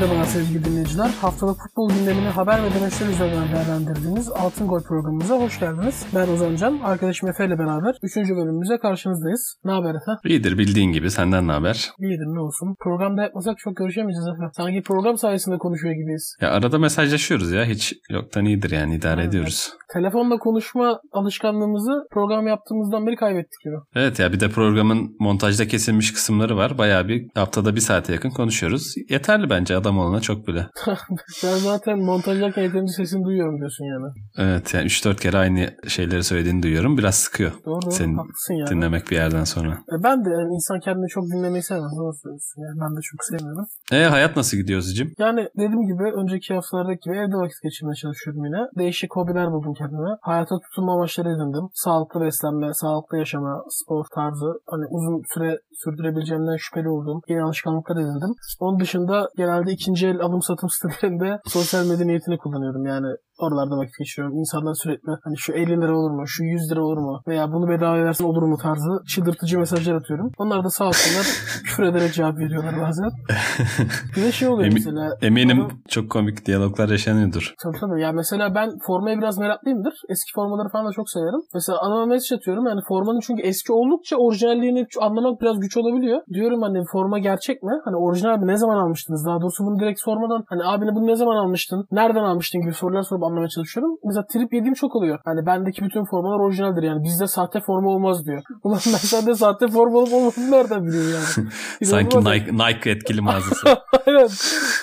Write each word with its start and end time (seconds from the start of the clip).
Merhaba 0.00 0.24
sevgili 0.24 0.64
dinleyiciler. 0.64 1.10
Haftalık 1.20 1.58
futbol 1.62 1.90
gündemini 1.90 2.28
haber 2.28 2.62
ve 2.62 2.74
demeçler 2.74 3.06
üzerinden 3.08 3.52
değerlendirdiğimiz 3.52 4.28
Altın 4.28 4.68
Gol 4.68 4.82
programımıza 4.82 5.34
hoş 5.34 5.60
geldiniz. 5.60 6.06
Ben 6.14 6.28
Ozan 6.28 6.56
Can, 6.56 6.78
arkadaşım 6.84 7.28
Efe 7.28 7.46
ile 7.46 7.58
beraber 7.58 7.94
3. 8.02 8.16
bölümümüze 8.16 8.78
karşınızdayız. 8.78 9.56
Ne 9.64 9.72
haber 9.72 9.90
Efe? 9.90 10.28
İyidir 10.28 10.58
bildiğin 10.58 10.92
gibi 10.92 11.10
senden 11.10 11.48
ne 11.48 11.52
haber? 11.52 11.90
İyidir 11.98 12.26
ne 12.34 12.40
olsun. 12.40 12.76
Programda 12.80 13.22
yapmasak 13.22 13.58
çok 13.58 13.76
görüşemeyeceğiz 13.76 14.28
Efe. 14.28 14.50
Sanki 14.52 14.82
program 14.82 15.18
sayesinde 15.18 15.58
konuşuyor 15.58 15.94
gibiyiz. 15.94 16.36
Ya 16.40 16.50
arada 16.50 16.78
mesajlaşıyoruz 16.78 17.52
ya 17.52 17.64
hiç 17.64 17.94
yoktan 18.10 18.44
iyidir 18.44 18.70
yani 18.70 18.94
idare 18.94 19.20
Evet. 19.20 19.28
ediyoruz. 19.28 19.72
Telefonla 19.92 20.38
konuşma 20.38 21.00
alışkanlığımızı 21.12 21.92
program 22.10 22.46
yaptığımızdan 22.46 23.06
beri 23.06 23.16
kaybettik 23.16 23.60
gibi. 23.64 23.74
Evet 23.94 24.18
ya 24.18 24.32
bir 24.32 24.40
de 24.40 24.48
programın 24.48 25.16
montajda 25.20 25.68
kesilmiş 25.68 26.12
kısımları 26.12 26.56
var. 26.56 26.78
Bayağı 26.78 27.08
bir 27.08 27.26
haftada 27.34 27.74
bir 27.74 27.80
saate 27.80 28.12
yakın 28.12 28.30
konuşuyoruz. 28.30 28.94
Yeterli 29.08 29.50
bence 29.50 29.76
adam 29.76 29.87
olana 29.96 30.20
çok 30.20 30.46
bile. 30.46 30.66
Ben 31.44 31.56
zaten 31.56 31.98
montajlarken 31.98 32.62
yeterince 32.62 32.92
sesini 32.92 33.24
duyuyorum 33.24 33.58
diyorsun 33.58 33.84
yani. 33.84 34.12
Evet 34.38 34.74
yani 34.74 34.86
3-4 34.86 35.16
kere 35.16 35.38
aynı 35.38 35.70
şeyleri 35.88 36.24
söylediğini 36.24 36.62
duyuyorum. 36.62 36.98
Biraz 36.98 37.14
sıkıyor 37.14 37.52
Doğru 37.66 37.82
doğru 37.82 37.90
Senin 37.90 38.16
haklısın 38.16 38.54
yani. 38.54 38.70
dinlemek 38.70 39.10
bir 39.10 39.16
yerden 39.16 39.44
sonra. 39.44 39.72
E 39.72 39.96
Ben 40.04 40.24
de 40.24 40.30
yani 40.30 40.54
insan 40.54 40.80
kendini 40.80 41.08
çok 41.08 41.24
dinlemeyi 41.24 41.62
sevmez. 41.62 41.92
Doğru 41.98 42.14
söylüyorsun. 42.22 42.62
Yani 42.62 42.80
ben 42.82 42.96
de 42.96 43.00
çok 43.02 43.24
sevmiyorum. 43.24 43.66
E 43.92 44.04
hayat 44.04 44.36
nasıl 44.36 44.56
gidiyor 44.56 44.80
Zicim? 44.80 45.12
Yani 45.18 45.48
dediğim 45.56 45.86
gibi 45.86 46.04
önceki 46.20 46.54
haftalardaki 46.54 47.00
gibi 47.04 47.16
evde 47.16 47.36
vakit 47.36 47.62
geçirmeye 47.62 47.94
çalışıyorum 47.94 48.44
yine. 48.44 48.60
Değişik 48.78 49.16
hobiler 49.16 49.52
buldum 49.52 49.74
kendime. 49.74 50.10
Hayata 50.20 50.54
tutunma 50.64 50.92
amaçları 50.94 51.28
edindim. 51.28 51.64
Sağlıklı 51.74 52.20
beslenme, 52.20 52.74
sağlıklı 52.74 53.18
yaşama, 53.18 53.64
spor 53.70 54.04
tarzı. 54.14 54.50
Hani 54.72 54.84
uzun 54.90 55.22
süre 55.34 55.58
sürdürebileceğimden 55.82 56.56
şüpheli 56.56 56.88
olduğum 56.88 57.20
yeni 57.28 57.42
alışkanlıklar 57.42 57.96
edindim. 57.96 58.32
Onun 58.60 58.80
dışında 58.80 59.28
genelde 59.36 59.67
ikinci 59.68 60.06
el 60.06 60.20
alım 60.20 60.42
satım 60.42 60.70
sitelerinde 60.70 61.40
sosyal 61.46 61.86
medeniyetini 61.86 62.38
kullanıyorum. 62.38 62.86
Yani 62.86 63.16
oralarda 63.38 63.76
vakit 63.76 63.98
geçiriyorum. 63.98 64.38
İnsanlar 64.38 64.74
sürekli 64.74 65.12
hani 65.24 65.36
şu 65.38 65.52
50 65.52 65.70
lira 65.80 65.98
olur 65.98 66.10
mu, 66.10 66.26
şu 66.26 66.44
100 66.44 66.70
lira 66.70 66.82
olur 66.82 66.98
mu 66.98 67.20
veya 67.28 67.52
bunu 67.52 67.68
bedava 67.68 68.04
versin 68.04 68.24
olur 68.24 68.42
mu 68.42 68.56
tarzı 68.62 68.90
çıldırtıcı 69.08 69.58
mesajlar 69.58 69.94
atıyorum. 69.94 70.30
Onlar 70.38 70.64
da 70.64 70.70
sağ 70.70 70.86
olsunlar 70.88 71.26
küfür 71.64 71.82
ederek 71.82 72.12
cevap 72.14 72.38
veriyorlar 72.38 72.74
bazen. 72.80 73.10
Bir 74.16 74.22
de 74.22 74.32
şey 74.32 74.48
oluyor 74.48 74.68
Emi- 74.68 74.74
mesela. 74.74 75.16
Eminim 75.22 75.58
Bana- 75.60 75.68
çok 75.88 76.10
komik 76.10 76.46
diyaloglar 76.46 76.88
yaşanıyordur. 76.88 77.54
Tabii 77.62 77.76
tabii. 77.80 78.02
Ya 78.02 78.12
mesela 78.12 78.54
ben 78.54 78.70
formaya 78.86 79.18
biraz 79.18 79.38
meraklıyımdır. 79.38 79.94
Eski 80.08 80.32
formaları 80.34 80.68
falan 80.68 80.86
da 80.86 80.92
çok 80.92 81.10
severim. 81.10 81.40
Mesela 81.54 81.78
adama 81.82 82.06
mesaj 82.06 82.38
atıyorum. 82.38 82.66
Yani 82.66 82.80
formanın 82.88 83.20
çünkü 83.20 83.42
eski 83.42 83.72
oldukça 83.72 84.16
orijinalliğini 84.16 84.86
anlamak 85.00 85.40
biraz 85.40 85.60
güç 85.60 85.76
olabiliyor. 85.76 86.20
Diyorum 86.32 86.62
hani 86.62 86.84
forma 86.92 87.18
gerçek 87.18 87.62
mi? 87.62 87.72
Hani 87.84 87.96
orijinal 87.96 88.38
mi? 88.38 88.46
Ne 88.46 88.56
zaman 88.56 88.76
almıştınız? 88.76 89.26
Daha 89.26 89.40
doğrusu 89.40 89.64
bunu 89.66 89.78
direkt 89.80 90.00
sormadan 90.00 90.44
hani 90.48 90.64
abine 90.64 90.94
bunu 90.94 91.06
ne 91.06 91.16
zaman 91.16 91.36
almıştın? 91.36 91.86
Nereden 91.92 92.22
almıştın 92.22 92.60
gibi 92.60 92.72
sorular 92.72 93.02
sorup 93.02 93.22
anlamaya 93.28 93.48
çalışıyorum. 93.48 93.98
Mesela 94.04 94.26
trip 94.26 94.52
yediğim 94.52 94.74
çok 94.74 94.96
oluyor. 94.96 95.18
Hani 95.24 95.46
bendeki 95.46 95.84
bütün 95.84 96.04
formalar 96.04 96.40
orijinaldir 96.40 96.82
yani. 96.82 97.04
Bizde 97.04 97.26
sahte 97.26 97.60
forma 97.60 97.90
olmaz 97.90 98.26
diyor. 98.26 98.42
Ulan 98.62 98.80
ben 98.86 98.92
sende 98.92 99.34
sahte 99.34 99.68
forma 99.68 99.98
olup 99.98 100.12
olmadığını 100.12 100.50
nereden 100.50 100.86
biliyorum 100.86 101.10
yani? 101.12 101.48
Sanki. 101.84 102.18
Nike, 102.18 102.52
Nike 102.52 102.90
etkili 102.90 103.20
mağazası. 103.20 103.68
Aynen. 104.06 104.28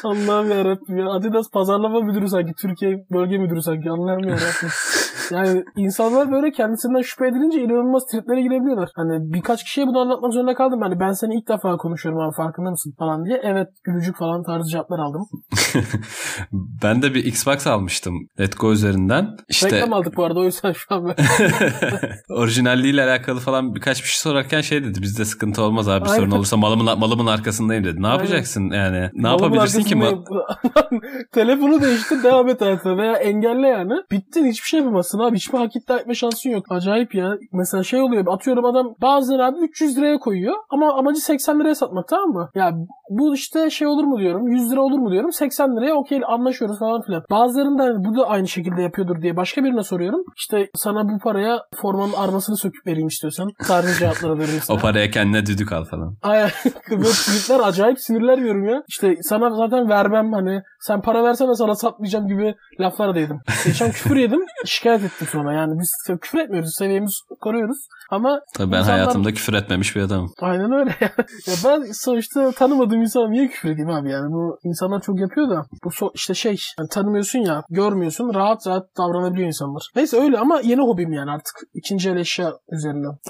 Allah'ım 0.03 0.49
yarabbim 0.49 0.97
ya. 0.97 1.09
Adidas 1.09 1.49
pazarlama 1.51 1.99
müdürü 2.01 2.29
sanki. 2.29 2.53
Türkiye 2.61 3.05
bölge 3.11 3.37
müdürü 3.37 3.61
sanki. 3.61 3.87
Yarabbim. 3.87 4.69
Yani 5.31 5.63
insanlar 5.75 6.31
böyle 6.31 6.51
kendisinden 6.51 7.01
şüphe 7.01 7.27
edilince 7.27 7.61
inanılmaz 7.61 8.03
triplere 8.11 8.41
girebiliyorlar. 8.41 8.89
Hani 8.95 9.33
birkaç 9.33 9.63
kişiye 9.63 9.87
bunu 9.87 9.99
anlatmak 9.99 10.33
zorunda 10.33 10.55
kaldım. 10.55 10.81
Hani 10.81 10.99
ben 10.99 11.11
seni 11.11 11.35
ilk 11.35 11.47
defa 11.49 11.77
konuşuyorum 11.77 12.21
abi 12.21 12.35
farkında 12.35 12.69
mısın 12.71 12.93
falan 12.99 13.25
diye. 13.25 13.41
Evet 13.43 13.67
gülücük 13.83 14.17
falan 14.17 14.43
tarzı 14.43 14.69
cevaplar 14.69 14.99
aldım. 14.99 15.21
ben 16.83 17.01
de 17.01 17.13
bir 17.13 17.25
Xbox 17.25 17.67
almıştım 17.67 18.13
Let's 18.39 18.55
Go 18.55 18.71
üzerinden. 18.71 19.37
İşte 19.49 19.71
Reklam 19.71 19.93
aldık 19.93 20.17
bu 20.17 20.23
arada 20.23 20.39
o 20.39 20.43
yüzden 20.43 20.71
şu 20.71 20.95
an 20.95 21.05
ben. 21.07 21.15
orijinalliğiyle 22.35 23.03
alakalı 23.03 23.39
falan 23.39 23.75
birkaç 23.75 24.03
bir 24.03 24.07
şey 24.07 24.19
sorarken 24.19 24.61
şey 24.61 24.83
dedi. 24.83 25.01
Bizde 25.01 25.25
sıkıntı 25.25 25.61
olmaz 25.61 25.89
abi 25.89 26.05
Aynen. 26.05 26.15
sorun 26.15 26.31
olursa 26.31 26.57
malımın 26.57 26.99
malımın 26.99 27.25
arkasındayım 27.25 27.83
dedi. 27.83 28.01
Ne 28.01 28.07
Aynen. 28.07 28.17
yapacaksın 28.17 28.69
yani? 28.69 29.09
Ne 29.13 29.21
Malımın 29.21 29.43
yapabilirsin 29.43 29.83
ki? 29.83 29.95
Ma- 29.95 30.07
arkasındayım. 30.07 31.25
Telefonu 31.33 31.81
değiştir 31.81 32.23
devam 32.23 32.49
et 32.49 32.61
hayatına 32.61 32.97
veya 32.97 33.13
engelle 33.13 33.67
yani. 33.67 33.93
Bittin 34.11 34.45
hiçbir 34.45 34.67
şey 34.67 34.79
yapamazsın 34.79 35.14
abi. 35.21 35.35
Hiçbir 35.35 35.57
hak 35.57 35.75
iddia 35.75 35.97
etme 35.97 36.13
şansın 36.13 36.49
yok. 36.49 36.65
Acayip 36.69 37.15
ya. 37.15 37.37
Mesela 37.53 37.83
şey 37.83 38.01
oluyor 38.01 38.25
atıyorum 38.27 38.65
adam 38.65 38.95
bazıları 39.01 39.45
abi 39.45 39.57
300 39.59 39.97
liraya 39.97 40.17
koyuyor 40.17 40.55
ama 40.69 40.93
amacı 40.93 41.19
80 41.19 41.59
liraya 41.59 41.75
satmak 41.75 42.07
tamam 42.07 42.29
mı? 42.29 42.49
Ya 42.55 42.73
bu 43.09 43.35
işte 43.35 43.69
şey 43.69 43.87
olur 43.87 44.03
mu 44.03 44.19
diyorum 44.19 44.47
100 44.47 44.71
lira 44.71 44.81
olur 44.81 44.99
mu 44.99 45.11
diyorum 45.11 45.31
80 45.33 45.77
liraya 45.77 45.93
okey 45.93 46.21
anlaşıyoruz 46.27 46.79
falan 46.79 47.01
filan. 47.01 47.23
Bazılarında 47.31 47.83
hani 47.83 48.05
bu 48.05 48.17
da 48.17 48.27
aynı 48.27 48.47
şekilde 48.47 48.81
yapıyordur 48.81 49.21
diye 49.21 49.37
başka 49.37 49.63
birine 49.63 49.83
soruyorum. 49.83 50.23
İşte 50.37 50.69
sana 50.75 51.09
bu 51.09 51.19
paraya 51.19 51.61
formanın 51.81 52.13
armasını 52.13 52.57
söküp 52.57 52.87
vereyim 52.87 53.07
istiyorsan. 53.07 53.51
Tarzı 53.67 53.99
cevapları 53.99 54.39
veririm 54.39 54.61
o 54.69 54.77
paraya 54.77 55.11
kendine 55.11 55.45
düdük 55.45 55.71
al 55.71 55.85
falan. 55.85 56.15
Ay 56.23 56.39
böyle 56.91 57.03
tweetler 57.03 57.59
acayip 57.59 57.99
sinirler 57.99 58.37
yiyorum 58.37 58.67
ya. 58.69 58.83
İşte 58.87 59.15
sana 59.21 59.55
zaten 59.55 59.89
vermem 59.89 60.33
hani 60.33 60.61
sen 60.79 61.01
para 61.01 61.23
versene 61.23 61.55
sana 61.55 61.75
satmayacağım 61.75 62.27
gibi 62.27 62.55
laflar 62.79 63.15
da 63.15 63.19
yedim. 63.19 63.39
Geçen 63.65 63.91
küfür 63.91 64.15
yedim 64.15 64.41
şikayet 64.65 65.03
ettim 65.05 65.27
sonra 65.31 65.53
yani 65.53 65.73
biz 65.79 66.17
küfür 66.21 66.39
etmiyoruz 66.39 66.75
seviyemizi 66.77 67.15
koruyoruz 67.41 67.77
ama 68.11 68.39
Tabii 68.57 68.71
ben 68.71 68.77
İnsanlar- 68.77 68.91
hayatımda 68.99 69.33
küfür 69.33 69.53
etmemiş 69.53 69.95
bir 69.95 70.01
adamım. 70.01 70.31
aynen 70.41 70.71
öyle 70.71 70.95
ya. 71.01 71.09
ya 71.47 71.53
ben 71.65 71.91
sonuçta 71.91 72.51
tanımadığım 72.51 73.01
insana 73.01 73.29
niye 73.29 73.47
küfür 73.47 73.69
edeyim 73.69 73.89
abi 73.89 74.09
yani 74.11 74.31
bu 74.31 74.59
insanlar 74.63 75.01
çok 75.01 75.19
yapıyor 75.19 75.49
da 75.49 75.65
bu 75.83 75.89
so- 75.89 76.11
işte 76.15 76.33
şey 76.33 76.57
yani 76.79 76.89
tanımıyorsun 76.89 77.39
ya 77.39 77.63
görmüyorsun 77.69 78.33
rahat 78.33 78.67
rahat 78.67 78.83
davranabiliyor 78.97 79.47
insanlar. 79.47 79.83
Neyse 79.95 80.17
öyle 80.21 80.37
ama 80.37 80.59
yeni 80.63 80.81
hobim 80.81 81.13
yani 81.13 81.31
artık 81.31 81.55
ikinci 81.73 82.09
el 82.09 82.17
eşya 82.17 82.53